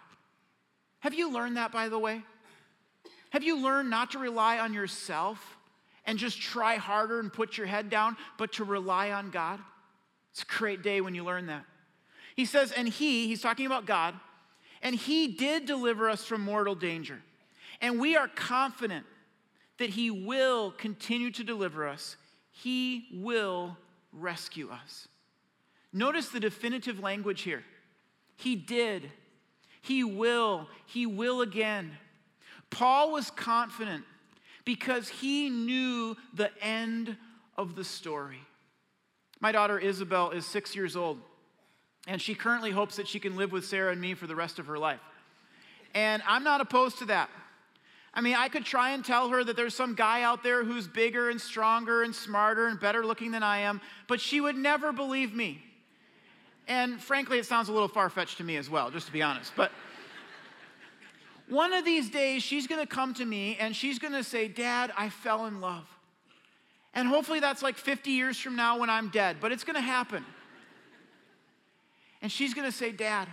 Have 0.99 1.13
you 1.13 1.31
learned 1.31 1.55
that, 1.55 1.71
by 1.71 1.87
the 1.87 1.97
way? 1.97 2.21
Have 3.29 3.43
you 3.43 3.63
learned 3.63 3.89
not 3.89 4.11
to 4.11 4.19
rely 4.19 4.59
on 4.59 4.73
yourself 4.73 5.57
and 6.05 6.17
just 6.17 6.41
try 6.41 6.75
harder 6.75 7.19
and 7.19 7.31
put 7.31 7.57
your 7.57 7.67
head 7.67 7.89
down, 7.89 8.17
but 8.37 8.53
to 8.53 8.63
rely 8.63 9.11
on 9.11 9.29
God? 9.29 9.59
It's 10.31 10.43
a 10.43 10.57
great 10.57 10.81
day 10.81 11.01
when 11.01 11.15
you 11.15 11.23
learn 11.23 11.47
that. 11.47 11.65
He 12.35 12.45
says, 12.45 12.71
and 12.71 12.87
he, 12.87 13.27
he's 13.27 13.41
talking 13.41 13.65
about 13.65 13.85
God, 13.85 14.15
and 14.81 14.95
he 14.95 15.27
did 15.27 15.65
deliver 15.65 16.09
us 16.09 16.25
from 16.25 16.41
mortal 16.41 16.75
danger. 16.75 17.21
And 17.81 17.99
we 17.99 18.15
are 18.15 18.27
confident 18.27 19.05
that 19.81 19.89
He 19.89 20.11
will 20.11 20.71
continue 20.71 21.31
to 21.31 21.43
deliver 21.43 21.87
us, 21.87 22.15
He 22.51 23.07
will 23.13 23.75
rescue 24.13 24.69
us. 24.69 25.07
Notice 25.91 26.29
the 26.29 26.39
definitive 26.39 26.99
language 26.99 27.41
here. 27.41 27.63
He 28.37 28.55
did, 28.55 29.11
He 29.81 30.03
will, 30.03 30.67
He 30.85 31.07
will 31.07 31.41
again. 31.41 31.97
Paul 32.69 33.11
was 33.11 33.31
confident 33.31 34.05
because 34.71 35.09
he 35.09 35.49
knew 35.49 36.15
the 36.33 36.49
end 36.63 37.17
of 37.57 37.75
the 37.75 37.83
story. 37.83 38.39
My 39.41 39.51
daughter 39.51 39.77
Isabel 39.77 40.31
is 40.31 40.45
six 40.45 40.77
years 40.77 40.95
old, 40.95 41.19
and 42.07 42.21
she 42.21 42.35
currently 42.35 42.71
hopes 42.71 42.95
that 42.95 43.05
she 43.05 43.19
can 43.19 43.35
live 43.35 43.51
with 43.51 43.65
Sarah 43.65 43.91
and 43.91 43.99
me 43.99 44.13
for 44.13 44.27
the 44.27 44.35
rest 44.35 44.59
of 44.59 44.67
her 44.67 44.79
life. 44.79 45.01
And 45.93 46.23
I'm 46.25 46.45
not 46.45 46.61
opposed 46.61 46.99
to 46.99 47.05
that. 47.07 47.29
I 48.13 48.21
mean, 48.21 48.35
I 48.37 48.47
could 48.47 48.63
try 48.63 48.91
and 48.91 49.03
tell 49.03 49.27
her 49.27 49.43
that 49.43 49.57
there's 49.57 49.75
some 49.75 49.93
guy 49.93 50.21
out 50.21 50.41
there 50.41 50.63
who's 50.63 50.87
bigger 50.87 51.29
and 51.29 51.41
stronger 51.41 52.03
and 52.03 52.15
smarter 52.15 52.67
and 52.67 52.79
better 52.79 53.05
looking 53.05 53.31
than 53.31 53.43
I 53.43 53.57
am, 53.57 53.81
but 54.07 54.21
she 54.21 54.39
would 54.39 54.55
never 54.55 54.93
believe 54.93 55.33
me. 55.33 55.61
And 56.69 56.97
frankly, 57.01 57.39
it 57.39 57.45
sounds 57.45 57.67
a 57.67 57.73
little 57.73 57.89
far 57.89 58.09
fetched 58.09 58.37
to 58.37 58.45
me 58.45 58.55
as 58.55 58.69
well, 58.69 58.89
just 58.89 59.07
to 59.07 59.11
be 59.11 59.21
honest. 59.21 59.51
But 59.57 59.73
one 61.51 61.73
of 61.73 61.85
these 61.85 62.09
days, 62.09 62.41
she's 62.41 62.65
gonna 62.65 62.87
come 62.87 63.13
to 63.15 63.25
me 63.25 63.57
and 63.59 63.75
she's 63.75 63.99
gonna 63.99 64.23
say, 64.23 64.47
Dad, 64.47 64.91
I 64.97 65.09
fell 65.09 65.45
in 65.45 65.61
love. 65.61 65.85
And 66.93 67.07
hopefully 67.07 67.39
that's 67.39 67.61
like 67.61 67.77
50 67.77 68.11
years 68.11 68.39
from 68.39 68.55
now 68.55 68.79
when 68.79 68.89
I'm 68.89 69.09
dead, 69.09 69.37
but 69.39 69.51
it's 69.51 69.63
gonna 69.63 69.81
happen. 69.81 70.25
And 72.21 72.31
she's 72.31 72.53
gonna 72.53 72.71
say, 72.71 72.91
Dad, 72.91 73.27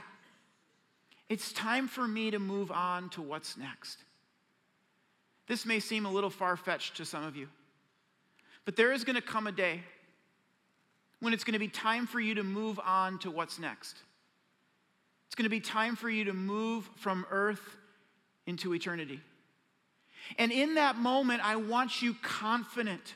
it's 1.29 1.53
time 1.53 1.89
for 1.89 2.07
me 2.07 2.31
to 2.31 2.39
move 2.39 2.71
on 2.71 3.11
to 3.11 3.23
what's 3.23 3.57
next. 3.57 3.99
This 5.49 5.65
may 5.65 5.81
seem 5.81 6.05
a 6.05 6.11
little 6.11 6.31
far 6.31 6.57
fetched 6.57 6.99
to 6.99 7.05
some 7.05 7.25
of 7.25 7.35
you, 7.35 7.49
but 8.65 8.77
there 8.77 8.93
is 8.93 9.03
going 9.03 9.17
to 9.17 9.23
come 9.23 9.47
a 9.47 9.53
day 9.53 9.81
when 11.21 11.33
it's 11.33 11.43
going 11.43 11.55
to 11.55 11.59
be 11.59 11.69
time 11.69 12.07
for 12.07 12.21
you 12.21 12.35
to 12.35 12.45
move 12.45 12.79
on 12.85 13.19
to 13.21 13.31
what's 13.31 13.59
next. 13.59 13.97
It's 15.27 15.35
going 15.35 15.45
to 15.45 15.51
be 15.51 15.61
time 15.61 15.97
for 15.97 16.11
you 16.11 16.25
to 16.25 16.35
move 16.35 16.89
from 16.97 17.27
earth 17.31 17.77
into 18.49 18.75
eternity. 18.75 19.21
And 20.39 20.51
in 20.51 20.75
that 20.75 20.97
moment, 20.97 21.47
I 21.47 21.57
want 21.57 22.03
you 22.03 22.17
confident 22.23 23.15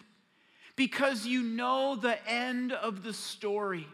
because 0.77 1.27
you 1.27 1.43
know 1.43 1.97
the 1.97 2.17
end 2.29 2.73
of 2.73 3.03
the 3.03 3.15
story. 3.15 3.87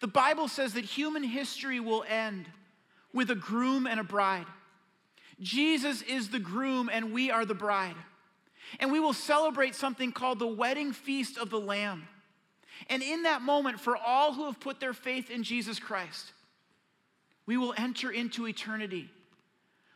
The 0.00 0.06
Bible 0.06 0.48
says 0.48 0.74
that 0.74 0.84
human 0.84 1.24
history 1.24 1.80
will 1.80 2.04
end 2.08 2.46
with 3.12 3.30
a 3.30 3.34
groom 3.34 3.86
and 3.86 4.00
a 4.00 4.04
bride. 4.04 4.46
Jesus 5.40 6.02
is 6.02 6.30
the 6.30 6.38
groom 6.38 6.88
and 6.92 7.12
we 7.12 7.30
are 7.30 7.44
the 7.44 7.54
bride. 7.54 7.96
And 8.78 8.92
we 8.92 9.00
will 9.00 9.12
celebrate 9.12 9.74
something 9.74 10.12
called 10.12 10.38
the 10.38 10.46
wedding 10.46 10.92
feast 10.92 11.36
of 11.36 11.50
the 11.50 11.60
Lamb. 11.60 12.06
And 12.88 13.02
in 13.02 13.24
that 13.24 13.42
moment, 13.42 13.80
for 13.80 13.96
all 13.96 14.32
who 14.32 14.46
have 14.46 14.60
put 14.60 14.80
their 14.80 14.94
faith 14.94 15.30
in 15.30 15.42
Jesus 15.42 15.78
Christ, 15.78 16.32
we 17.46 17.56
will 17.56 17.74
enter 17.76 18.10
into 18.10 18.46
eternity 18.46 19.10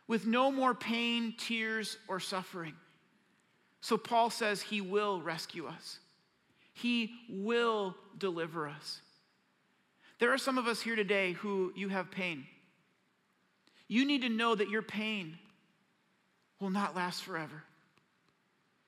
with 0.07 0.25
no 0.25 0.51
more 0.51 0.73
pain, 0.73 1.33
tears, 1.37 1.97
or 2.07 2.19
suffering. 2.19 2.73
So 3.81 3.97
Paul 3.97 4.29
says 4.29 4.61
he 4.61 4.81
will 4.81 5.21
rescue 5.21 5.67
us, 5.67 5.99
he 6.73 7.11
will 7.29 7.95
deliver 8.17 8.67
us. 8.67 9.01
There 10.19 10.33
are 10.33 10.37
some 10.37 10.57
of 10.57 10.65
us 10.65 10.81
here 10.81 10.95
today 10.95 11.33
who 11.33 11.71
you 11.75 11.89
have 11.89 12.09
pain. 12.09 12.45
You 13.87 14.03
need 14.03 14.23
to 14.23 14.29
know 14.29 14.55
that 14.55 14.69
your 14.69 14.81
pain 14.81 15.37
will 16.59 16.71
not 16.71 16.95
last 16.95 17.23
forever. 17.23 17.63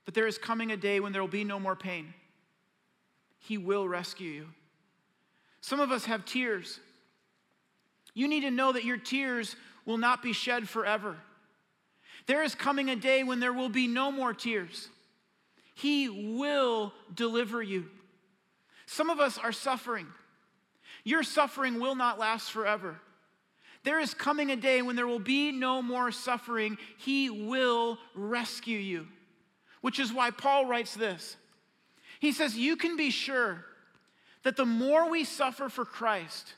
But 0.05 0.15
there 0.15 0.27
is 0.27 0.39
coming 0.39 0.71
a 0.71 0.77
day 0.77 0.99
when 0.99 1.11
there 1.11 1.21
will 1.21 1.27
be 1.27 1.43
no 1.43 1.59
more 1.59 1.75
pain. 1.75 2.13
He 3.37 3.59
will 3.59 3.87
rescue 3.87 4.29
you. 4.29 4.47
Some 5.61 5.79
of 5.79 5.91
us 5.91 6.05
have 6.05 6.25
tears. 6.25 6.79
You 8.15 8.27
need 8.27 8.41
to 8.41 8.51
know 8.51 8.71
that 8.71 8.83
your 8.83 8.97
tears 8.97 9.55
will 9.85 9.97
not 9.97 10.21
be 10.21 10.33
shed 10.33 10.67
forever. 10.67 11.17
There 12.25 12.43
is 12.43 12.55
coming 12.55 12.89
a 12.89 12.95
day 12.95 13.23
when 13.23 13.39
there 13.39 13.53
will 13.53 13.69
be 13.69 13.87
no 13.87 14.11
more 14.11 14.33
tears. 14.33 14.89
He 15.73 16.09
will 16.09 16.93
deliver 17.13 17.63
you. 17.63 17.85
Some 18.85 19.09
of 19.09 19.19
us 19.19 19.37
are 19.37 19.51
suffering. 19.51 20.07
Your 21.03 21.23
suffering 21.23 21.79
will 21.79 21.95
not 21.95 22.19
last 22.19 22.51
forever. 22.51 22.99
There 23.83 23.99
is 23.99 24.13
coming 24.13 24.51
a 24.51 24.55
day 24.55 24.81
when 24.81 24.95
there 24.95 25.07
will 25.07 25.19
be 25.19 25.51
no 25.51 25.81
more 25.81 26.11
suffering. 26.11 26.77
He 26.97 27.29
will 27.29 27.97
rescue 28.13 28.77
you, 28.77 29.07
which 29.81 29.99
is 29.99 30.11
why 30.11 30.31
Paul 30.31 30.65
writes 30.65 30.93
this. 30.93 31.37
He 32.19 32.31
says, 32.31 32.57
You 32.57 32.75
can 32.75 32.97
be 32.97 33.09
sure 33.09 33.65
that 34.43 34.57
the 34.57 34.65
more 34.65 35.09
we 35.09 35.23
suffer 35.23 35.69
for 35.69 35.85
Christ, 35.85 36.53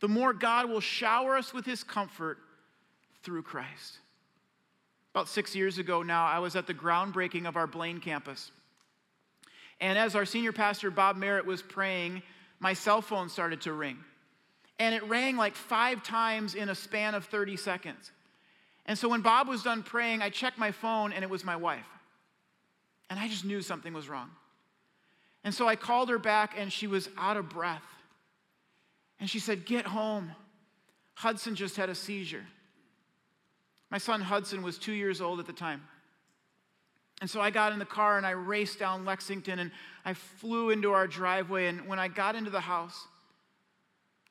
the 0.00 0.08
more 0.08 0.32
God 0.32 0.68
will 0.68 0.80
shower 0.80 1.36
us 1.36 1.52
with 1.52 1.64
his 1.64 1.82
comfort 1.82 2.38
through 3.22 3.42
Christ. 3.42 3.98
About 5.14 5.28
six 5.28 5.54
years 5.54 5.78
ago 5.78 6.02
now, 6.02 6.26
I 6.26 6.38
was 6.38 6.54
at 6.54 6.66
the 6.66 6.74
groundbreaking 6.74 7.46
of 7.46 7.56
our 7.56 7.66
Blaine 7.66 8.00
campus. 8.00 8.50
And 9.80 9.98
as 9.98 10.14
our 10.14 10.24
senior 10.24 10.52
pastor, 10.52 10.90
Bob 10.90 11.16
Merritt, 11.16 11.46
was 11.46 11.62
praying, 11.62 12.22
my 12.60 12.72
cell 12.72 13.00
phone 13.00 13.28
started 13.28 13.60
to 13.62 13.72
ring. 13.72 13.98
And 14.78 14.94
it 14.94 15.02
rang 15.08 15.36
like 15.36 15.54
five 15.54 16.02
times 16.02 16.54
in 16.54 16.68
a 16.68 16.74
span 16.74 17.14
of 17.14 17.24
30 17.24 17.56
seconds. 17.56 18.12
And 18.86 18.96
so 18.96 19.08
when 19.08 19.20
Bob 19.20 19.48
was 19.48 19.62
done 19.62 19.82
praying, 19.82 20.22
I 20.22 20.30
checked 20.30 20.58
my 20.58 20.70
phone 20.70 21.12
and 21.12 21.22
it 21.22 21.30
was 21.30 21.44
my 21.44 21.56
wife. 21.56 21.86
And 23.10 23.18
I 23.18 23.28
just 23.28 23.44
knew 23.44 23.60
something 23.60 23.92
was 23.92 24.08
wrong. 24.08 24.30
And 25.44 25.54
so 25.54 25.68
I 25.68 25.76
called 25.76 26.08
her 26.10 26.18
back 26.18 26.54
and 26.56 26.72
she 26.72 26.86
was 26.86 27.08
out 27.16 27.36
of 27.36 27.48
breath. 27.48 27.82
And 29.28 29.30
she 29.30 29.40
said, 29.40 29.66
Get 29.66 29.84
home. 29.84 30.32
Hudson 31.12 31.54
just 31.54 31.76
had 31.76 31.90
a 31.90 31.94
seizure. 31.94 32.46
My 33.90 33.98
son 33.98 34.22
Hudson 34.22 34.62
was 34.62 34.78
two 34.78 34.94
years 34.94 35.20
old 35.20 35.38
at 35.38 35.46
the 35.46 35.52
time. 35.52 35.82
And 37.20 37.28
so 37.28 37.38
I 37.38 37.50
got 37.50 37.74
in 37.74 37.78
the 37.78 37.84
car 37.84 38.16
and 38.16 38.24
I 38.24 38.30
raced 38.30 38.78
down 38.78 39.04
Lexington 39.04 39.58
and 39.58 39.70
I 40.02 40.14
flew 40.14 40.70
into 40.70 40.92
our 40.92 41.06
driveway. 41.06 41.66
And 41.66 41.86
when 41.86 41.98
I 41.98 42.08
got 42.08 42.36
into 42.36 42.48
the 42.48 42.60
house, 42.60 43.06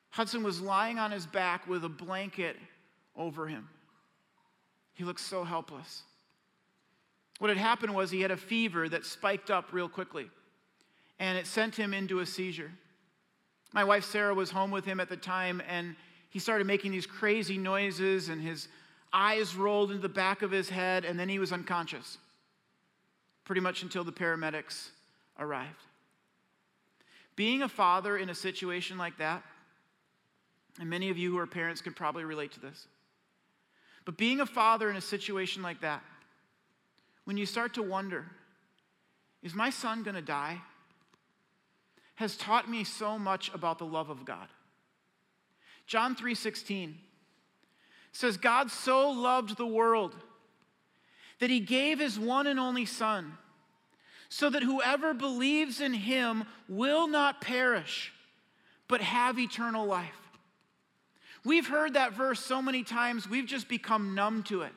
Hudson 0.10 0.42
was 0.42 0.62
lying 0.62 0.98
on 0.98 1.12
his 1.12 1.28
back 1.28 1.68
with 1.68 1.86
a 1.86 1.90
blanket 1.90 2.56
over 3.16 3.46
him. 3.46 3.70
He 4.96 5.04
looked 5.04 5.20
so 5.20 5.44
helpless. 5.44 6.02
What 7.38 7.50
had 7.50 7.60
happened 7.60 7.94
was 7.94 8.10
he 8.10 8.22
had 8.22 8.32
a 8.32 8.38
fever 8.38 8.90
that 8.90 9.06
spiked 9.06 9.52
up 9.52 9.72
real 9.74 9.90
quickly, 9.90 10.32
and 11.20 11.38
it 11.38 11.46
sent 11.46 11.76
him 11.76 11.94
into 11.94 12.18
a 12.18 12.26
seizure. 12.26 12.72
My 13.78 13.84
wife 13.84 14.06
Sarah 14.06 14.34
was 14.34 14.50
home 14.50 14.72
with 14.72 14.86
him 14.86 15.00
at 15.00 15.08
the 15.08 15.16
time, 15.16 15.62
and 15.70 15.96
he 16.32 16.40
started 16.40 16.66
making 16.66 16.94
these 16.94 17.06
crazy 17.06 17.60
noises, 17.60 18.28
and 18.28 18.42
his 18.42 18.70
eyes 19.14 19.56
rolled 19.56 19.92
into 19.92 20.02
the 20.02 20.10
back 20.10 20.42
of 20.42 20.50
his 20.50 20.68
head, 20.68 21.06
and 21.06 21.20
then 21.20 21.30
he 21.30 21.38
was 21.38 21.54
unconscious, 21.54 22.18
pretty 23.46 23.62
much 23.62 23.84
until 23.84 24.04
the 24.04 24.12
paramedics 24.12 24.90
arrived. 25.38 25.84
Being 27.36 27.62
a 27.62 27.70
father 27.70 28.18
in 28.18 28.32
a 28.32 28.34
situation 28.34 28.98
like 28.98 29.20
that, 29.20 29.44
and 30.80 30.90
many 30.90 31.12
of 31.12 31.20
you 31.20 31.30
who 31.30 31.38
are 31.38 31.46
parents 31.46 31.80
can 31.80 31.94
probably 31.94 32.24
relate 32.24 32.54
to 32.54 32.60
this. 32.60 32.88
But 34.06 34.18
being 34.18 34.40
a 34.40 34.48
father 34.48 34.90
in 34.90 34.96
a 34.96 35.02
situation 35.02 35.62
like 35.62 35.82
that, 35.82 36.02
when 37.26 37.38
you 37.38 37.46
start 37.46 37.76
to 37.76 37.84
wonder, 37.84 38.26
is 39.44 39.54
my 39.54 39.70
son 39.70 40.02
going 40.02 40.16
to 40.16 40.22
die? 40.24 40.64
Has 42.18 42.36
taught 42.36 42.70
me 42.70 42.84
so 42.84 43.18
much 43.18 43.52
about 43.54 43.80
the 43.80 43.86
love 43.86 44.10
of 44.10 44.26
God. 44.26 44.48
John 45.86 46.16
3:16 46.16 47.00
says 48.12 48.38
God 48.38 48.70
so 48.70 49.10
loved 49.10 49.58
the 49.58 49.66
world 49.66 50.16
that 51.40 51.50
he 51.50 51.60
gave 51.60 52.00
his 52.00 52.20
one 52.20 52.48
and 52.48 52.60
only 52.60 52.86
son 52.86 53.38
so 54.30 54.50
that 54.50 54.64
whoever 54.64 55.14
believes 55.14 55.80
in 55.80 55.94
him 55.94 56.44
will 56.68 57.08
not 57.08 57.40
perish 57.40 58.12
but 58.88 59.02
have 59.02 59.38
eternal 59.38 59.86
life. 59.86 60.20
We've 61.44 61.68
heard 61.68 61.94
that 61.94 62.14
verse 62.14 62.40
so 62.40 62.62
many 62.62 62.84
times, 62.84 63.30
we've 63.30 63.46
just 63.46 63.70
become 63.70 64.16
numb 64.16 64.44
to 64.44 64.64
it. 64.64 64.74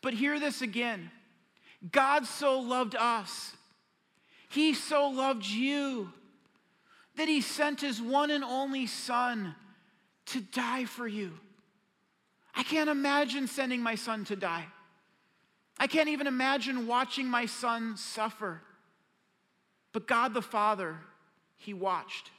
But 0.00 0.14
hear 0.14 0.40
this 0.40 0.62
again 0.62 1.10
God 1.92 2.26
so 2.26 2.58
loved 2.58 2.96
us, 2.96 3.54
He 4.48 4.74
so 4.74 5.08
loved 5.08 5.44
you, 5.44 6.12
that 7.16 7.28
He 7.28 7.40
sent 7.40 7.80
His 7.80 8.00
one 8.00 8.30
and 8.30 8.44
only 8.44 8.86
Son 8.86 9.54
to 10.26 10.40
die 10.40 10.84
for 10.84 11.06
you. 11.06 11.32
I 12.54 12.62
can't 12.62 12.90
imagine 12.90 13.46
sending 13.46 13.82
my 13.82 13.94
son 13.94 14.24
to 14.26 14.36
die. 14.36 14.66
I 15.78 15.86
can't 15.86 16.08
even 16.08 16.26
imagine 16.26 16.86
watching 16.86 17.26
my 17.26 17.46
son 17.46 17.96
suffer. 17.96 18.62
But 19.92 20.06
God 20.06 20.34
the 20.34 20.42
Father, 20.42 20.96
He 21.56 21.74
watched. 21.74 22.30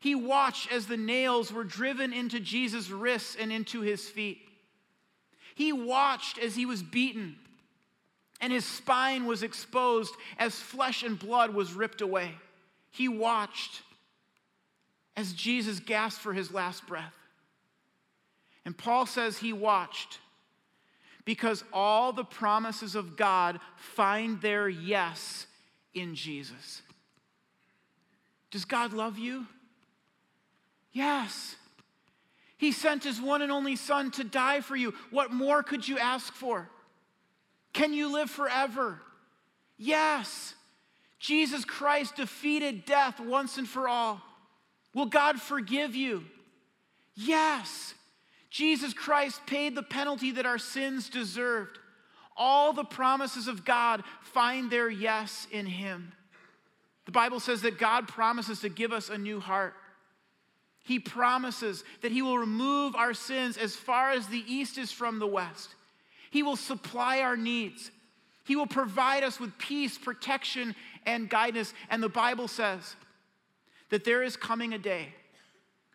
He 0.00 0.14
watched 0.14 0.72
as 0.72 0.86
the 0.86 0.96
nails 0.96 1.52
were 1.52 1.64
driven 1.64 2.12
into 2.12 2.40
Jesus' 2.40 2.90
wrists 2.90 3.36
and 3.38 3.52
into 3.52 3.82
his 3.82 4.08
feet. 4.08 4.38
He 5.54 5.74
watched 5.74 6.38
as 6.38 6.56
he 6.56 6.64
was 6.64 6.82
beaten 6.82 7.36
and 8.40 8.50
his 8.50 8.64
spine 8.64 9.26
was 9.26 9.42
exposed 9.42 10.14
as 10.38 10.54
flesh 10.54 11.02
and 11.02 11.18
blood 11.18 11.54
was 11.54 11.74
ripped 11.74 12.00
away. 12.00 12.32
He 12.90 13.08
watched 13.08 13.82
as 15.16 15.32
Jesus 15.32 15.80
gasped 15.80 16.20
for 16.20 16.32
his 16.32 16.52
last 16.52 16.86
breath. 16.86 17.14
And 18.64 18.76
Paul 18.76 19.06
says 19.06 19.38
he 19.38 19.52
watched 19.52 20.18
because 21.24 21.64
all 21.72 22.12
the 22.12 22.24
promises 22.24 22.94
of 22.94 23.16
God 23.16 23.60
find 23.76 24.40
their 24.40 24.68
yes 24.68 25.46
in 25.94 26.14
Jesus. 26.14 26.82
Does 28.50 28.64
God 28.64 28.92
love 28.92 29.18
you? 29.18 29.46
Yes. 30.92 31.56
He 32.56 32.72
sent 32.72 33.04
his 33.04 33.20
one 33.20 33.42
and 33.42 33.52
only 33.52 33.76
Son 33.76 34.10
to 34.12 34.24
die 34.24 34.60
for 34.60 34.76
you. 34.76 34.94
What 35.10 35.32
more 35.32 35.62
could 35.62 35.86
you 35.86 35.98
ask 35.98 36.32
for? 36.34 36.68
Can 37.72 37.94
you 37.94 38.12
live 38.12 38.28
forever? 38.28 39.00
Yes. 39.78 40.54
Jesus 41.20 41.66
Christ 41.66 42.16
defeated 42.16 42.86
death 42.86 43.20
once 43.20 43.58
and 43.58 43.68
for 43.68 43.86
all. 43.86 44.20
Will 44.94 45.06
God 45.06 45.40
forgive 45.40 45.94
you? 45.94 46.24
Yes. 47.14 47.94
Jesus 48.48 48.92
Christ 48.92 49.46
paid 49.46 49.76
the 49.76 49.82
penalty 49.82 50.32
that 50.32 50.46
our 50.46 50.58
sins 50.58 51.08
deserved. 51.08 51.78
All 52.36 52.72
the 52.72 52.84
promises 52.84 53.46
of 53.46 53.64
God 53.64 54.02
find 54.22 54.70
their 54.70 54.88
yes 54.88 55.46
in 55.52 55.66
Him. 55.66 56.12
The 57.04 57.12
Bible 57.12 57.38
says 57.38 57.62
that 57.62 57.78
God 57.78 58.08
promises 58.08 58.60
to 58.60 58.68
give 58.68 58.92
us 58.92 59.10
a 59.10 59.18
new 59.18 59.40
heart. 59.40 59.74
He 60.84 60.98
promises 60.98 61.84
that 62.00 62.12
He 62.12 62.22
will 62.22 62.38
remove 62.38 62.96
our 62.96 63.12
sins 63.12 63.58
as 63.58 63.76
far 63.76 64.10
as 64.10 64.26
the 64.26 64.42
east 64.46 64.78
is 64.78 64.90
from 64.90 65.18
the 65.18 65.26
west. 65.26 65.74
He 66.30 66.42
will 66.42 66.56
supply 66.56 67.20
our 67.20 67.36
needs. 67.36 67.90
He 68.44 68.56
will 68.56 68.66
provide 68.66 69.22
us 69.22 69.38
with 69.38 69.56
peace, 69.58 69.98
protection, 69.98 70.74
and 71.06 71.28
guidance. 71.28 71.74
And 71.88 72.02
the 72.02 72.08
Bible 72.08 72.48
says 72.48 72.96
that 73.90 74.04
there 74.04 74.22
is 74.22 74.36
coming 74.36 74.72
a 74.72 74.78
day 74.78 75.14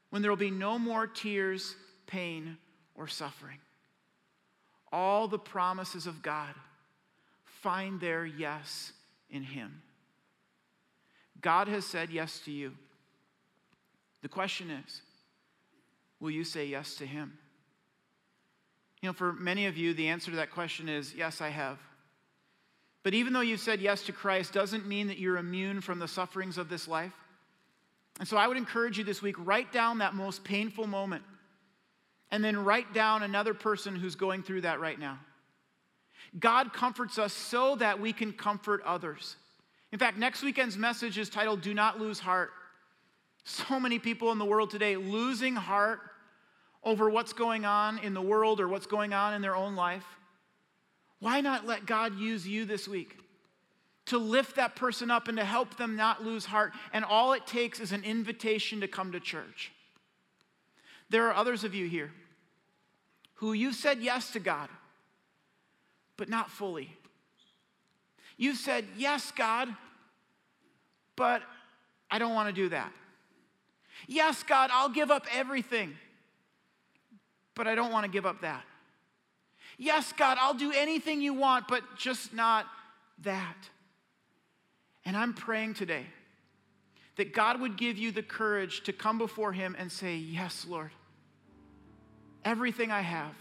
when 0.09 0.21
there 0.21 0.31
will 0.31 0.37
be 0.37 0.51
no 0.51 0.79
more 0.79 1.07
tears, 1.07 1.75
pain, 2.07 2.57
or 2.95 3.07
suffering. 3.07 3.57
All 4.91 5.27
the 5.27 5.39
promises 5.39 6.07
of 6.07 6.21
God 6.21 6.53
find 7.43 7.99
their 7.99 8.25
yes 8.25 8.93
in 9.29 9.43
Him. 9.43 9.81
God 11.41 11.67
has 11.67 11.85
said 11.85 12.09
yes 12.09 12.39
to 12.45 12.51
you. 12.51 12.73
The 14.21 14.29
question 14.29 14.71
is 14.71 15.01
will 16.19 16.31
you 16.31 16.43
say 16.43 16.65
yes 16.65 16.95
to 16.95 17.05
Him? 17.05 17.37
You 19.01 19.09
know, 19.09 19.13
for 19.13 19.33
many 19.33 19.67
of 19.67 19.77
you, 19.77 19.93
the 19.93 20.07
answer 20.07 20.31
to 20.31 20.37
that 20.37 20.51
question 20.51 20.89
is 20.89 21.13
yes, 21.13 21.41
I 21.41 21.49
have. 21.49 21.77
But 23.05 23.13
even 23.13 23.33
though 23.33 23.41
you've 23.41 23.59
said 23.59 23.81
yes 23.81 24.01
to 24.05 24.11
Christ, 24.11 24.51
doesn't 24.51 24.87
mean 24.87 25.05
that 25.09 25.19
you're 25.19 25.37
immune 25.37 25.79
from 25.79 25.99
the 25.99 26.07
sufferings 26.07 26.57
of 26.57 26.69
this 26.69 26.87
life. 26.87 27.13
And 28.17 28.27
so 28.27 28.35
I 28.35 28.47
would 28.47 28.57
encourage 28.57 28.97
you 28.97 29.03
this 29.03 29.21
week 29.21 29.35
write 29.37 29.71
down 29.71 29.99
that 29.99 30.15
most 30.15 30.43
painful 30.43 30.87
moment 30.87 31.21
and 32.31 32.43
then 32.43 32.57
write 32.65 32.95
down 32.95 33.21
another 33.21 33.53
person 33.53 33.95
who's 33.95 34.15
going 34.15 34.41
through 34.41 34.61
that 34.61 34.79
right 34.79 34.99
now. 34.99 35.19
God 36.39 36.73
comforts 36.73 37.19
us 37.19 37.31
so 37.31 37.75
that 37.75 37.99
we 37.99 38.11
can 38.11 38.33
comfort 38.33 38.81
others. 38.83 39.35
In 39.91 39.99
fact, 39.99 40.17
next 40.17 40.41
weekend's 40.41 40.75
message 40.75 41.19
is 41.19 41.29
titled 41.29 41.61
Do 41.61 41.75
Not 41.75 41.99
Lose 41.99 42.17
Heart. 42.17 42.49
So 43.43 43.79
many 43.79 43.99
people 43.99 44.31
in 44.31 44.39
the 44.39 44.45
world 44.45 44.71
today 44.71 44.95
losing 44.95 45.55
heart 45.55 45.99
over 46.83 47.07
what's 47.07 47.33
going 47.33 47.65
on 47.65 47.99
in 47.99 48.15
the 48.15 48.21
world 48.21 48.59
or 48.59 48.67
what's 48.67 48.87
going 48.87 49.13
on 49.13 49.35
in 49.35 49.43
their 49.43 49.55
own 49.55 49.75
life. 49.75 50.05
Why 51.19 51.41
not 51.41 51.65
let 51.65 51.85
God 51.85 52.17
use 52.19 52.47
you 52.47 52.65
this 52.65 52.87
week 52.87 53.17
to 54.07 54.17
lift 54.17 54.57
that 54.57 54.75
person 54.75 55.09
up 55.09 55.27
and 55.27 55.37
to 55.37 55.45
help 55.45 55.77
them 55.77 55.95
not 55.95 56.23
lose 56.23 56.45
heart? 56.45 56.73
And 56.93 57.03
all 57.05 57.33
it 57.33 57.47
takes 57.47 57.79
is 57.79 57.91
an 57.91 58.03
invitation 58.03 58.81
to 58.81 58.87
come 58.87 59.11
to 59.13 59.19
church. 59.19 59.71
There 61.09 61.27
are 61.27 61.33
others 61.33 61.63
of 61.63 61.73
you 61.73 61.87
here 61.87 62.11
who 63.35 63.53
you 63.53 63.73
said 63.73 63.99
yes 63.99 64.31
to 64.31 64.39
God, 64.39 64.69
but 66.17 66.29
not 66.29 66.49
fully. 66.49 66.89
You 68.37 68.55
said, 68.55 68.85
Yes, 68.97 69.31
God, 69.31 69.69
but 71.15 71.41
I 72.11 72.19
don't 72.19 72.33
want 72.33 72.53
to 72.53 72.61
do 72.61 72.69
that. 72.69 72.91
Yes, 74.07 74.43
God, 74.43 74.69
I'll 74.73 74.89
give 74.89 75.09
up 75.09 75.25
everything, 75.33 75.95
but 77.55 77.67
I 77.67 77.75
don't 77.75 77.91
want 77.91 78.05
to 78.05 78.11
give 78.11 78.25
up 78.25 78.41
that. 78.41 78.63
Yes, 79.77 80.13
God, 80.13 80.37
I'll 80.39 80.53
do 80.53 80.71
anything 80.71 81.21
you 81.21 81.33
want, 81.33 81.67
but 81.67 81.83
just 81.97 82.33
not 82.33 82.65
that. 83.23 83.69
And 85.03 85.15
I'm 85.15 85.33
praying 85.33 85.75
today 85.75 86.05
that 87.17 87.33
God 87.33 87.61
would 87.61 87.77
give 87.77 87.97
you 87.97 88.11
the 88.11 88.23
courage 88.23 88.83
to 88.83 88.93
come 88.93 89.17
before 89.17 89.53
Him 89.53 89.75
and 89.77 89.91
say, 89.91 90.15
Yes, 90.15 90.65
Lord, 90.67 90.91
everything 92.43 92.91
I 92.91 93.01
have, 93.01 93.35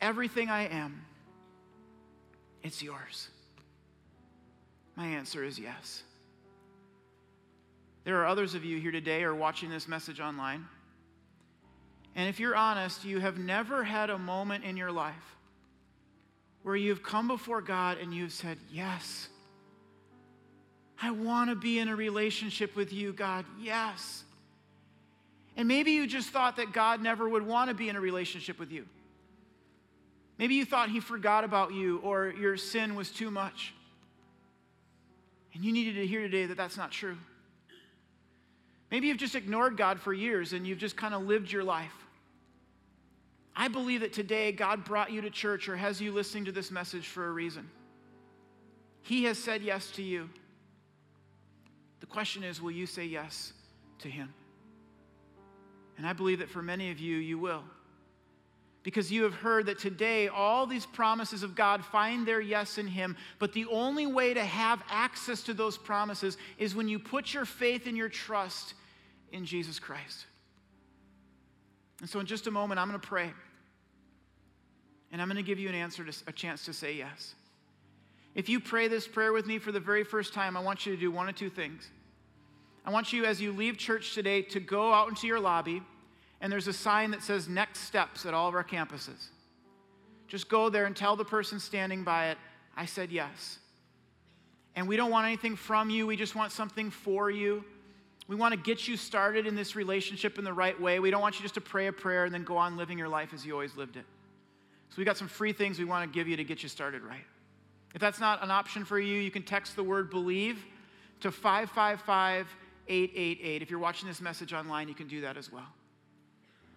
everything 0.00 0.50
I 0.50 0.68
am, 0.68 1.04
it's 2.62 2.82
yours. 2.82 3.28
My 4.96 5.06
answer 5.06 5.44
is 5.44 5.58
yes. 5.58 6.02
There 8.04 8.18
are 8.20 8.26
others 8.26 8.54
of 8.54 8.64
you 8.64 8.78
here 8.78 8.92
today 8.92 9.24
or 9.24 9.34
watching 9.34 9.68
this 9.68 9.86
message 9.86 10.20
online. 10.20 10.64
And 12.16 12.30
if 12.30 12.40
you're 12.40 12.56
honest, 12.56 13.04
you 13.04 13.20
have 13.20 13.38
never 13.38 13.84
had 13.84 14.08
a 14.08 14.18
moment 14.18 14.64
in 14.64 14.78
your 14.78 14.90
life 14.90 15.36
where 16.62 16.74
you've 16.74 17.02
come 17.02 17.28
before 17.28 17.60
God 17.60 17.98
and 17.98 18.12
you've 18.12 18.32
said, 18.32 18.56
Yes, 18.72 19.28
I 21.00 21.10
want 21.10 21.50
to 21.50 21.56
be 21.56 21.78
in 21.78 21.88
a 21.88 21.94
relationship 21.94 22.74
with 22.74 22.90
you, 22.90 23.12
God. 23.12 23.44
Yes. 23.60 24.24
And 25.58 25.68
maybe 25.68 25.92
you 25.92 26.06
just 26.06 26.30
thought 26.30 26.56
that 26.56 26.72
God 26.72 27.02
never 27.02 27.28
would 27.28 27.46
want 27.46 27.68
to 27.68 27.74
be 27.74 27.90
in 27.90 27.96
a 27.96 28.00
relationship 28.00 28.58
with 28.58 28.72
you. 28.72 28.86
Maybe 30.38 30.54
you 30.54 30.64
thought 30.64 30.88
he 30.88 31.00
forgot 31.00 31.44
about 31.44 31.74
you 31.74 31.98
or 31.98 32.34
your 32.38 32.56
sin 32.56 32.94
was 32.94 33.10
too 33.10 33.30
much. 33.30 33.74
And 35.54 35.62
you 35.64 35.72
needed 35.72 35.94
to 35.96 36.06
hear 36.06 36.20
today 36.22 36.46
that 36.46 36.56
that's 36.56 36.76
not 36.78 36.92
true. 36.92 37.16
Maybe 38.90 39.08
you've 39.08 39.16
just 39.18 39.34
ignored 39.34 39.76
God 39.76 40.00
for 40.00 40.12
years 40.12 40.52
and 40.52 40.66
you've 40.66 40.78
just 40.78 40.96
kind 40.96 41.14
of 41.14 41.22
lived 41.22 41.50
your 41.52 41.64
life. 41.64 42.05
I 43.56 43.68
believe 43.68 44.02
that 44.02 44.12
today 44.12 44.52
God 44.52 44.84
brought 44.84 45.10
you 45.10 45.22
to 45.22 45.30
church 45.30 45.68
or 45.68 45.76
has 45.76 46.00
you 46.00 46.12
listening 46.12 46.44
to 46.44 46.52
this 46.52 46.70
message 46.70 47.06
for 47.06 47.26
a 47.26 47.30
reason. 47.30 47.68
He 49.02 49.24
has 49.24 49.38
said 49.38 49.62
yes 49.62 49.90
to 49.92 50.02
you. 50.02 50.28
The 52.00 52.06
question 52.06 52.44
is, 52.44 52.60
will 52.60 52.72
you 52.72 52.86
say 52.86 53.06
yes 53.06 53.52
to 54.00 54.08
Him? 54.08 54.34
And 55.96 56.06
I 56.06 56.12
believe 56.12 56.40
that 56.40 56.50
for 56.50 56.60
many 56.60 56.90
of 56.90 56.98
you, 56.98 57.16
you 57.16 57.38
will 57.38 57.64
because 58.86 59.10
you 59.10 59.24
have 59.24 59.34
heard 59.34 59.66
that 59.66 59.80
today 59.80 60.28
all 60.28 60.64
these 60.64 60.86
promises 60.86 61.42
of 61.42 61.56
God 61.56 61.84
find 61.84 62.24
their 62.24 62.40
yes 62.40 62.78
in 62.78 62.86
Him. 62.86 63.16
But 63.40 63.52
the 63.52 63.66
only 63.66 64.06
way 64.06 64.32
to 64.32 64.44
have 64.44 64.80
access 64.88 65.42
to 65.42 65.54
those 65.54 65.76
promises 65.76 66.36
is 66.56 66.72
when 66.72 66.86
you 66.86 67.00
put 67.00 67.34
your 67.34 67.44
faith 67.44 67.88
and 67.88 67.96
your 67.96 68.08
trust 68.08 68.74
in 69.32 69.44
Jesus 69.44 69.80
Christ. 69.80 70.26
And 72.00 72.08
so, 72.08 72.20
in 72.20 72.26
just 72.26 72.46
a 72.46 72.52
moment, 72.52 72.78
I'm 72.78 72.86
going 72.86 73.00
to 73.00 73.04
pray. 73.04 73.32
And 75.16 75.22
I'm 75.22 75.28
going 75.28 75.42
to 75.42 75.42
give 75.42 75.58
you 75.58 75.70
an 75.70 75.74
answer, 75.74 76.04
to, 76.04 76.14
a 76.26 76.32
chance 76.32 76.66
to 76.66 76.74
say 76.74 76.92
yes. 76.92 77.34
If 78.34 78.50
you 78.50 78.60
pray 78.60 78.86
this 78.86 79.08
prayer 79.08 79.32
with 79.32 79.46
me 79.46 79.58
for 79.58 79.72
the 79.72 79.80
very 79.80 80.04
first 80.04 80.34
time, 80.34 80.58
I 80.58 80.60
want 80.60 80.84
you 80.84 80.94
to 80.94 81.00
do 81.00 81.10
one 81.10 81.26
of 81.26 81.34
two 81.34 81.48
things. 81.48 81.88
I 82.84 82.90
want 82.90 83.14
you, 83.14 83.24
as 83.24 83.40
you 83.40 83.50
leave 83.50 83.78
church 83.78 84.12
today, 84.12 84.42
to 84.42 84.60
go 84.60 84.92
out 84.92 85.08
into 85.08 85.26
your 85.26 85.40
lobby 85.40 85.80
and 86.42 86.52
there's 86.52 86.68
a 86.68 86.72
sign 86.74 87.12
that 87.12 87.22
says 87.22 87.48
next 87.48 87.80
steps 87.80 88.26
at 88.26 88.34
all 88.34 88.46
of 88.46 88.54
our 88.54 88.62
campuses. 88.62 89.28
Just 90.28 90.50
go 90.50 90.68
there 90.68 90.84
and 90.84 90.94
tell 90.94 91.16
the 91.16 91.24
person 91.24 91.58
standing 91.58 92.04
by 92.04 92.26
it, 92.26 92.36
I 92.76 92.84
said 92.84 93.10
yes. 93.10 93.58
And 94.74 94.86
we 94.86 94.96
don't 94.96 95.10
want 95.10 95.26
anything 95.26 95.56
from 95.56 95.88
you, 95.88 96.06
we 96.06 96.16
just 96.16 96.34
want 96.34 96.52
something 96.52 96.90
for 96.90 97.30
you. 97.30 97.64
We 98.28 98.36
want 98.36 98.52
to 98.52 98.60
get 98.60 98.86
you 98.86 98.98
started 98.98 99.46
in 99.46 99.56
this 99.56 99.74
relationship 99.74 100.36
in 100.36 100.44
the 100.44 100.52
right 100.52 100.78
way. 100.78 101.00
We 101.00 101.10
don't 101.10 101.22
want 101.22 101.36
you 101.36 101.42
just 101.42 101.54
to 101.54 101.62
pray 101.62 101.86
a 101.86 101.92
prayer 101.92 102.26
and 102.26 102.34
then 102.34 102.44
go 102.44 102.58
on 102.58 102.76
living 102.76 102.98
your 102.98 103.08
life 103.08 103.32
as 103.32 103.46
you 103.46 103.54
always 103.54 103.74
lived 103.78 103.96
it. 103.96 104.04
So 104.90 104.96
we 104.98 105.04
got 105.04 105.16
some 105.16 105.28
free 105.28 105.52
things 105.52 105.78
we 105.78 105.84
want 105.84 106.10
to 106.10 106.14
give 106.14 106.28
you 106.28 106.36
to 106.36 106.44
get 106.44 106.62
you 106.62 106.68
started 106.68 107.02
right. 107.02 107.24
If 107.94 108.00
that's 108.00 108.20
not 108.20 108.42
an 108.42 108.50
option 108.50 108.84
for 108.84 108.98
you, 108.98 109.18
you 109.18 109.30
can 109.30 109.42
text 109.42 109.76
the 109.76 109.82
word 109.82 110.10
believe 110.10 110.64
to 111.20 111.30
555 111.30 112.46
888. 112.88 113.62
If 113.62 113.70
you're 113.70 113.80
watching 113.80 114.08
this 114.08 114.20
message 114.20 114.52
online, 114.52 114.88
you 114.88 114.94
can 114.94 115.08
do 115.08 115.22
that 115.22 115.36
as 115.36 115.50
well. 115.50 115.66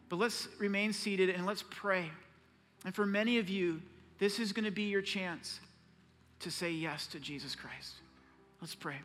But 0.09 0.17
let's 0.17 0.47
remain 0.57 0.91
seated 0.91 1.29
and 1.29 1.45
let's 1.45 1.63
pray. 1.69 2.09
And 2.83 2.95
for 2.95 3.05
many 3.05 3.37
of 3.37 3.49
you, 3.49 3.81
this 4.17 4.39
is 4.39 4.51
going 4.51 4.65
to 4.65 4.71
be 4.71 4.83
your 4.83 5.01
chance 5.01 5.59
to 6.39 6.49
say 6.49 6.71
yes 6.71 7.05
to 7.07 7.19
Jesus 7.19 7.55
Christ. 7.55 7.95
Let's 8.61 8.75
pray. 8.75 8.95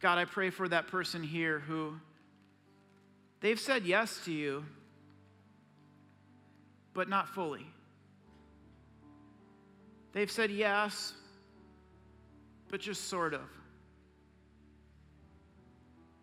God, 0.00 0.18
I 0.18 0.24
pray 0.24 0.50
for 0.50 0.68
that 0.68 0.88
person 0.88 1.22
here 1.22 1.60
who 1.60 1.94
they've 3.40 3.60
said 3.60 3.84
yes 3.84 4.20
to 4.24 4.32
you, 4.32 4.64
but 7.00 7.08
not 7.08 7.30
fully. 7.30 7.64
They've 10.12 10.30
said 10.30 10.50
yes, 10.50 11.14
but 12.68 12.78
just 12.78 13.08
sort 13.08 13.32
of. 13.32 13.40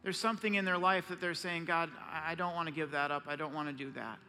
There's 0.04 0.20
something 0.20 0.54
in 0.54 0.66
their 0.66 0.78
life 0.78 1.08
that 1.08 1.20
they're 1.20 1.34
saying, 1.34 1.66
God, 1.66 1.90
I 2.24 2.36
don't 2.36 2.54
want 2.54 2.68
to 2.68 2.72
give 2.72 2.92
that 2.92 3.10
up. 3.10 3.24
I 3.26 3.36
don't 3.36 3.56
want 3.56 3.70
to 3.70 3.74
do 3.74 3.90
that. 3.94 4.20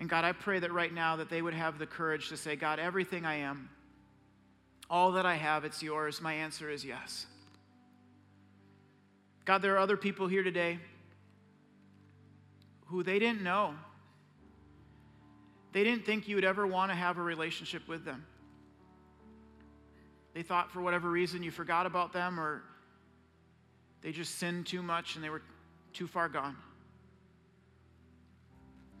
And 0.00 0.10
God, 0.10 0.24
I 0.24 0.32
pray 0.32 0.58
that 0.58 0.72
right 0.72 0.92
now 0.92 1.14
that 1.14 1.30
they 1.30 1.40
would 1.40 1.54
have 1.54 1.78
the 1.78 1.86
courage 1.86 2.28
to 2.30 2.36
say, 2.36 2.56
God, 2.56 2.80
everything 2.80 3.24
I 3.24 3.36
am, 3.36 3.70
all 4.90 5.12
that 5.12 5.24
I 5.24 5.36
have, 5.36 5.64
it's 5.64 5.84
yours. 5.84 6.20
My 6.20 6.34
answer 6.34 6.68
is 6.68 6.84
yes. 6.84 7.26
God, 9.44 9.62
there 9.62 9.76
are 9.76 9.78
other 9.78 9.96
people 9.96 10.26
here 10.26 10.42
today 10.42 10.80
who 12.86 13.04
they 13.04 13.20
didn't 13.20 13.42
know. 13.42 13.74
They 15.72 15.84
didn't 15.84 16.06
think 16.06 16.28
you 16.28 16.34
would 16.36 16.44
ever 16.44 16.66
want 16.66 16.90
to 16.90 16.94
have 16.94 17.18
a 17.18 17.22
relationship 17.22 17.86
with 17.88 18.04
them. 18.04 18.24
They 20.34 20.42
thought 20.42 20.70
for 20.70 20.80
whatever 20.80 21.10
reason 21.10 21.42
you 21.42 21.50
forgot 21.50 21.86
about 21.86 22.12
them 22.12 22.38
or 22.38 22.62
they 24.02 24.12
just 24.12 24.36
sinned 24.36 24.66
too 24.66 24.82
much 24.82 25.16
and 25.16 25.24
they 25.24 25.30
were 25.30 25.42
too 25.92 26.06
far 26.06 26.28
gone. 26.28 26.56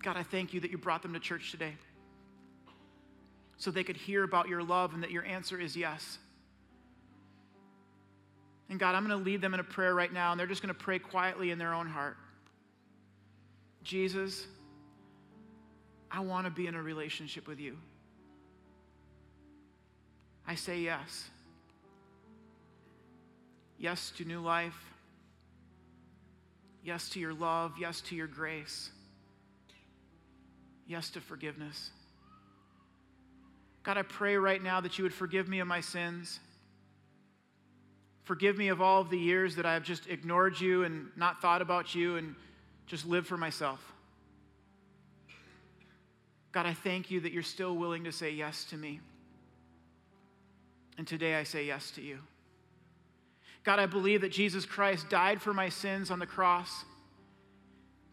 God, 0.02 0.16
I 0.16 0.22
thank 0.22 0.52
you 0.52 0.60
that 0.60 0.70
you 0.70 0.78
brought 0.78 1.02
them 1.02 1.12
to 1.14 1.20
church 1.20 1.50
today 1.50 1.74
so 3.56 3.70
they 3.70 3.84
could 3.84 3.96
hear 3.96 4.22
about 4.22 4.48
your 4.48 4.62
love 4.62 4.94
and 4.94 5.02
that 5.02 5.10
your 5.10 5.24
answer 5.24 5.60
is 5.60 5.76
yes. 5.76 6.18
And 8.70 8.78
God, 8.78 8.94
I'm 8.94 9.06
going 9.06 9.18
to 9.18 9.24
lead 9.24 9.40
them 9.40 9.54
in 9.54 9.60
a 9.60 9.64
prayer 9.64 9.94
right 9.94 10.12
now, 10.12 10.30
and 10.30 10.38
they're 10.38 10.46
just 10.46 10.62
going 10.62 10.74
to 10.74 10.78
pray 10.78 10.98
quietly 10.98 11.50
in 11.50 11.58
their 11.58 11.72
own 11.72 11.86
heart. 11.86 12.16
Jesus, 13.82 14.46
I 16.10 16.20
want 16.20 16.46
to 16.46 16.50
be 16.50 16.66
in 16.66 16.74
a 16.74 16.82
relationship 16.82 17.46
with 17.46 17.60
you. 17.60 17.76
I 20.46 20.54
say 20.54 20.80
yes. 20.80 21.28
Yes 23.78 24.12
to 24.16 24.24
new 24.24 24.40
life. 24.40 24.78
Yes 26.82 27.10
to 27.10 27.20
your 27.20 27.34
love. 27.34 27.74
Yes 27.78 28.00
to 28.02 28.16
your 28.16 28.26
grace. 28.26 28.90
Yes 30.86 31.10
to 31.10 31.20
forgiveness. 31.20 31.90
God, 33.82 33.98
I 33.98 34.02
pray 34.02 34.36
right 34.36 34.62
now 34.62 34.80
that 34.80 34.98
you 34.98 35.04
would 35.04 35.14
forgive 35.14 35.48
me 35.48 35.60
of 35.60 35.68
my 35.68 35.80
sins. 35.80 36.40
Forgive 38.24 38.56
me 38.58 38.68
of 38.68 38.82
all 38.82 39.00
of 39.00 39.10
the 39.10 39.18
years 39.18 39.56
that 39.56 39.66
I 39.66 39.74
have 39.74 39.82
just 39.82 40.06
ignored 40.08 40.60
you 40.60 40.84
and 40.84 41.08
not 41.16 41.40
thought 41.40 41.62
about 41.62 41.94
you 41.94 42.16
and 42.16 42.34
just 42.86 43.06
lived 43.06 43.26
for 43.26 43.36
myself. 43.36 43.80
God, 46.58 46.66
I 46.66 46.74
thank 46.74 47.12
you 47.12 47.20
that 47.20 47.30
you're 47.30 47.44
still 47.44 47.76
willing 47.76 48.02
to 48.02 48.10
say 48.10 48.32
yes 48.32 48.64
to 48.70 48.76
me. 48.76 48.98
And 50.96 51.06
today 51.06 51.36
I 51.36 51.44
say 51.44 51.64
yes 51.64 51.92
to 51.92 52.02
you. 52.02 52.18
God, 53.62 53.78
I 53.78 53.86
believe 53.86 54.22
that 54.22 54.32
Jesus 54.32 54.66
Christ 54.66 55.08
died 55.08 55.40
for 55.40 55.54
my 55.54 55.68
sins 55.68 56.10
on 56.10 56.18
the 56.18 56.26
cross, 56.26 56.84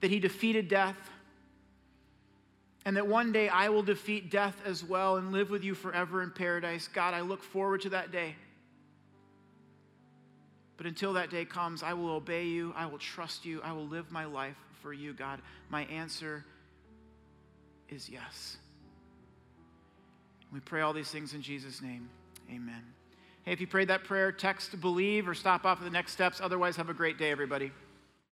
that 0.01 0.11
he 0.11 0.19
defeated 0.19 0.67
death, 0.67 1.09
and 2.85 2.95
that 2.97 3.07
one 3.07 3.31
day 3.31 3.49
I 3.49 3.69
will 3.69 3.81
defeat 3.81 4.29
death 4.29 4.61
as 4.63 4.83
well 4.83 5.17
and 5.17 5.31
live 5.31 5.49
with 5.49 5.63
you 5.63 5.73
forever 5.73 6.21
in 6.21 6.29
paradise. 6.29 6.87
God, 6.87 7.15
I 7.15 7.21
look 7.21 7.41
forward 7.41 7.81
to 7.81 7.89
that 7.89 8.11
day. 8.11 8.35
But 10.77 10.85
until 10.85 11.13
that 11.13 11.31
day 11.31 11.45
comes, 11.45 11.81
I 11.81 11.93
will 11.93 12.11
obey 12.11 12.45
you, 12.45 12.75
I 12.77 12.85
will 12.85 12.99
trust 12.99 13.43
you, 13.43 13.59
I 13.63 13.71
will 13.71 13.87
live 13.87 14.11
my 14.11 14.25
life 14.25 14.57
for 14.83 14.93
you, 14.93 15.13
God. 15.13 15.41
My 15.71 15.85
answer 15.85 16.45
is 17.89 18.09
yes. 18.09 18.57
We 20.51 20.59
pray 20.59 20.81
all 20.81 20.93
these 20.93 21.09
things 21.09 21.33
in 21.33 21.41
Jesus' 21.41 21.81
name. 21.81 22.09
Amen. 22.49 22.83
Hey, 23.43 23.51
if 23.51 23.61
you 23.61 23.67
prayed 23.67 23.89
that 23.89 24.03
prayer, 24.03 24.31
text 24.31 24.79
believe 24.79 25.27
or 25.27 25.33
stop 25.33 25.65
off 25.65 25.79
at 25.79 25.83
the 25.83 25.89
next 25.89 26.13
steps. 26.13 26.39
Otherwise, 26.41 26.75
have 26.77 26.89
a 26.89 26.93
great 26.93 27.17
day, 27.17 27.31
everybody. 27.31 27.71